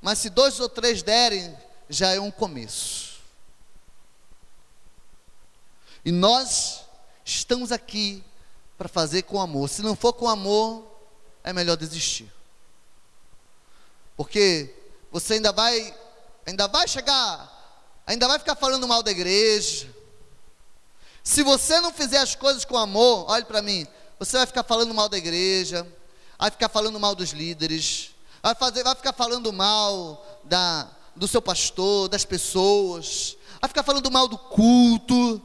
mas 0.00 0.20
se 0.20 0.30
dois 0.30 0.60
ou 0.60 0.68
três 0.68 1.02
derem, 1.02 1.58
já 1.88 2.14
é 2.14 2.20
um 2.20 2.30
começo. 2.30 3.16
E 6.04 6.12
nós 6.12 6.84
estamos 7.24 7.72
aqui 7.72 8.22
para 8.78 8.88
fazer 8.88 9.22
com 9.22 9.40
amor. 9.40 9.68
Se 9.68 9.82
não 9.82 9.96
for 9.96 10.12
com 10.12 10.28
amor, 10.28 10.86
é 11.42 11.52
melhor 11.52 11.76
desistir. 11.76 12.32
Porque 14.16 14.72
você 15.10 15.34
ainda 15.34 15.50
vai 15.50 15.96
ainda 16.46 16.68
vai 16.68 16.86
chegar, 16.86 18.00
ainda 18.06 18.28
vai 18.28 18.38
ficar 18.38 18.54
falando 18.54 18.86
mal 18.86 19.02
da 19.02 19.10
igreja. 19.10 19.92
Se 21.24 21.42
você 21.42 21.80
não 21.80 21.92
fizer 21.92 22.18
as 22.18 22.36
coisas 22.36 22.64
com 22.64 22.78
amor, 22.78 23.28
olhe 23.28 23.44
para 23.44 23.60
mim, 23.60 23.84
você 24.16 24.36
vai 24.36 24.46
ficar 24.46 24.62
falando 24.62 24.94
mal 24.94 25.08
da 25.08 25.18
igreja, 25.18 25.84
vai 26.38 26.50
ficar 26.50 26.68
falando 26.68 27.00
mal 27.00 27.14
dos 27.14 27.30
líderes, 27.30 28.10
vai, 28.42 28.54
fazer, 28.54 28.82
vai 28.82 28.94
ficar 28.94 29.12
falando 29.12 29.52
mal 29.52 30.24
da, 30.44 30.88
do 31.14 31.26
seu 31.28 31.42
pastor, 31.42 32.08
das 32.08 32.24
pessoas, 32.24 33.36
vai 33.60 33.68
ficar 33.68 33.82
falando 33.82 34.10
mal 34.10 34.28
do 34.28 34.38
culto 34.38 35.42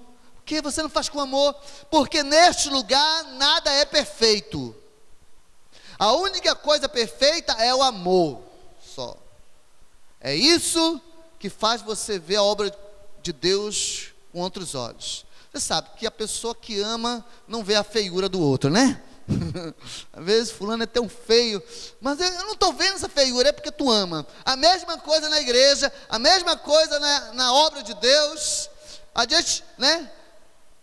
que 0.56 0.62
você 0.62 0.82
não 0.82 0.90
faz 0.90 1.08
com 1.08 1.20
amor? 1.20 1.56
Porque 1.90 2.24
neste 2.24 2.70
lugar 2.70 3.24
nada 3.36 3.72
é 3.72 3.86
perfeito. 3.86 4.76
A 5.98 6.12
única 6.14 6.54
coisa 6.56 6.90
perfeita 6.90 7.54
é 7.54 7.74
o 7.74 7.82
amor, 7.82 8.42
só. 8.94 9.16
É 10.20 10.36
isso 10.36 11.00
que 11.40 11.50
faz 11.50 11.82
você 11.82 12.20
ver 12.20 12.36
a 12.36 12.44
obra 12.44 12.76
de 13.22 13.32
Deus 13.32 14.10
com 14.32 14.42
outros 14.42 14.76
olhos. 14.76 15.26
Você 15.54 15.60
sabe 15.62 15.90
que 15.98 16.06
a 16.06 16.12
pessoa 16.12 16.54
que 16.54 16.82
ama 16.82 17.26
não 17.48 17.64
vê 17.64 17.76
a 17.76 17.84
feiura 17.84 18.28
do 18.28 18.42
outro, 18.42 18.70
né? 18.70 19.02
Às 20.14 20.24
vezes 20.24 20.52
fulano 20.52 20.84
é 20.84 20.88
tão 20.88 21.08
feio, 21.08 21.62
mas 22.00 22.20
eu 22.20 22.32
não 22.46 22.54
estou 22.54 22.74
vendo 22.74 22.96
essa 22.96 23.10
feiura, 23.10 23.50
é 23.50 23.52
porque 23.52 23.72
tu 23.72 23.90
ama. 23.90 24.26
A 24.46 24.56
mesma 24.56 24.98
coisa 24.98 25.30
na 25.30 25.40
igreja, 25.40 25.92
a 26.10 26.20
mesma 26.20 26.56
coisa 26.58 27.00
na, 27.00 27.34
na 27.34 27.54
obra 27.54 27.84
de 27.84 27.94
Deus. 27.96 28.70
A 29.14 29.28
gente, 29.28 29.64
né? 29.78 30.10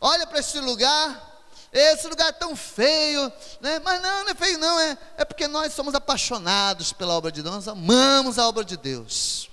olha 0.00 0.26
para 0.26 0.38
esse 0.38 0.58
lugar, 0.60 1.42
esse 1.72 2.06
lugar 2.06 2.28
é 2.28 2.32
tão 2.32 2.54
feio, 2.54 3.32
né? 3.60 3.78
mas 3.80 4.00
não, 4.00 4.24
não 4.24 4.30
é 4.30 4.34
feio 4.34 4.58
não, 4.58 4.80
é, 4.80 4.98
é 5.16 5.24
porque 5.24 5.46
nós 5.46 5.72
somos 5.72 5.94
apaixonados 5.94 6.92
pela 6.92 7.14
obra 7.14 7.30
de 7.30 7.42
Deus, 7.42 7.54
nós 7.54 7.68
amamos 7.68 8.38
a 8.38 8.48
obra 8.48 8.64
de 8.64 8.76
Deus. 8.76 9.50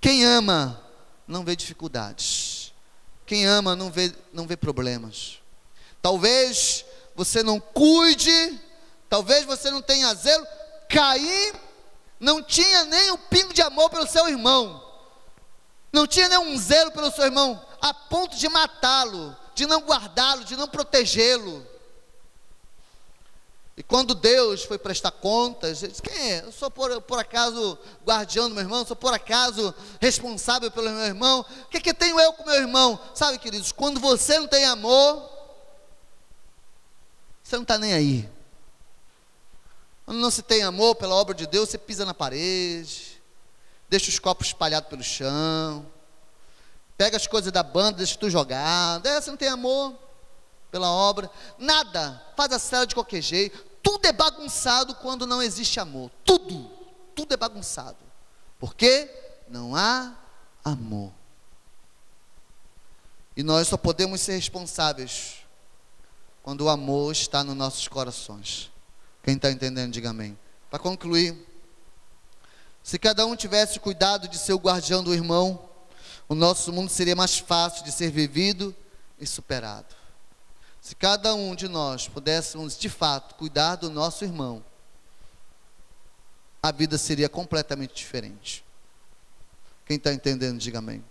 Quem 0.00 0.24
ama 0.24 0.82
não 1.26 1.44
vê 1.44 1.56
dificuldades, 1.56 2.72
quem 3.24 3.46
ama 3.46 3.74
não 3.74 3.90
vê, 3.90 4.12
não 4.32 4.46
vê 4.46 4.56
problemas. 4.56 5.38
Talvez 6.02 6.84
você 7.16 7.42
não 7.42 7.58
cuide, 7.58 8.60
talvez 9.08 9.44
você 9.44 9.70
não 9.70 9.80
tenha 9.80 10.14
zelo. 10.14 10.46
Caim 10.88 11.52
não 12.20 12.42
tinha 12.42 12.84
nem 12.84 13.10
um 13.10 13.16
pingo 13.16 13.54
de 13.54 13.62
amor 13.62 13.90
pelo 13.90 14.06
seu 14.06 14.28
irmão, 14.28 14.84
não 15.92 16.06
tinha 16.06 16.28
nenhum 16.28 16.56
zelo 16.58 16.92
pelo 16.92 17.10
seu 17.10 17.24
irmão, 17.24 17.60
a 17.80 17.92
ponto 17.92 18.36
de 18.36 18.48
matá-lo, 18.48 19.34
de 19.54 19.66
não 19.66 19.80
guardá-lo, 19.80 20.44
de 20.44 20.56
não 20.56 20.68
protegê-lo. 20.68 21.66
E 23.76 23.82
quando 23.82 24.14
Deus 24.14 24.64
foi 24.64 24.78
prestar 24.78 25.10
contas, 25.10 25.82
ele 25.82 25.92
disse: 25.92 26.02
Quem 26.02 26.32
é? 26.32 26.44
Eu 26.44 26.52
sou 26.52 26.70
por, 26.70 27.00
por 27.02 27.18
acaso 27.18 27.78
guardião 28.06 28.48
do 28.48 28.54
meu 28.54 28.64
irmão? 28.64 28.86
Sou 28.86 28.96
por 28.96 29.12
acaso 29.12 29.74
responsável 30.00 30.70
pelo 30.70 30.88
meu 30.90 31.04
irmão? 31.04 31.40
O 31.40 31.68
que, 31.68 31.80
que 31.80 31.92
tenho 31.92 32.18
eu 32.18 32.32
com 32.32 32.44
meu 32.44 32.54
irmão? 32.54 32.98
Sabe, 33.14 33.38
queridos, 33.38 33.72
quando 33.72 34.00
você 34.00 34.38
não 34.38 34.48
tem 34.48 34.64
amor, 34.64 35.35
você 37.46 37.54
não 37.54 37.62
está 37.62 37.78
nem 37.78 37.92
aí. 37.92 38.28
Quando 40.04 40.18
não 40.18 40.30
se 40.32 40.42
tem 40.42 40.64
amor 40.64 40.96
pela 40.96 41.14
obra 41.14 41.32
de 41.32 41.46
Deus, 41.46 41.68
você 41.68 41.78
pisa 41.78 42.04
na 42.04 42.12
parede, 42.12 43.22
deixa 43.88 44.08
os 44.08 44.18
copos 44.18 44.48
espalhados 44.48 44.88
pelo 44.88 45.02
chão, 45.04 45.86
Pega 46.96 47.16
as 47.16 47.26
coisas 47.26 47.52
da 47.52 47.62
banda, 47.62 47.98
deixa 47.98 48.16
tu 48.16 48.30
jogar. 48.30 49.04
É, 49.04 49.20
você 49.20 49.30
não 49.30 49.36
tem 49.36 49.48
amor 49.48 49.94
pela 50.70 50.90
obra. 50.90 51.30
Nada. 51.58 52.22
Faz 52.34 52.50
a 52.52 52.58
cela 52.58 52.86
de 52.86 52.94
qualquer 52.94 53.20
jeito. 53.20 53.64
Tudo 53.82 54.06
é 54.06 54.12
bagunçado 54.12 54.94
quando 54.96 55.26
não 55.26 55.42
existe 55.42 55.78
amor. 55.78 56.10
Tudo. 56.24 56.70
Tudo 57.14 57.34
é 57.34 57.36
bagunçado. 57.36 57.98
Porque 58.58 59.10
não 59.46 59.76
há 59.76 60.14
amor. 60.64 61.12
E 63.36 63.42
nós 63.42 63.68
só 63.68 63.76
podemos 63.76 64.22
ser 64.22 64.32
responsáveis 64.32 65.45
quando 66.46 66.60
o 66.60 66.68
amor 66.68 67.10
está 67.10 67.42
nos 67.42 67.56
nossos 67.56 67.88
corações. 67.88 68.70
Quem 69.20 69.34
está 69.34 69.50
entendendo, 69.50 69.90
diga 69.92 70.10
amém. 70.10 70.38
Para 70.70 70.78
concluir, 70.78 71.36
se 72.84 73.00
cada 73.00 73.26
um 73.26 73.34
tivesse 73.34 73.80
cuidado 73.80 74.28
de 74.28 74.38
ser 74.38 74.52
o 74.52 74.58
guardião 74.58 75.02
do 75.02 75.12
irmão, 75.12 75.68
o 76.28 76.36
nosso 76.36 76.72
mundo 76.72 76.88
seria 76.88 77.16
mais 77.16 77.36
fácil 77.36 77.82
de 77.82 77.90
ser 77.90 78.12
vivido 78.12 78.72
e 79.18 79.26
superado. 79.26 79.92
Se 80.80 80.94
cada 80.94 81.34
um 81.34 81.52
de 81.52 81.66
nós 81.66 82.06
pudéssemos, 82.06 82.78
de 82.78 82.88
fato, 82.88 83.34
cuidar 83.34 83.74
do 83.74 83.90
nosso 83.90 84.22
irmão, 84.22 84.64
a 86.62 86.70
vida 86.70 86.96
seria 86.96 87.28
completamente 87.28 87.92
diferente. 87.92 88.64
Quem 89.84 89.96
está 89.96 90.12
entendendo, 90.12 90.60
diga 90.60 90.78
amém. 90.78 91.04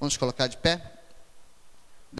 Vamos 0.00 0.16
colocar 0.16 0.46
de 0.46 0.56
pé? 0.56 1.01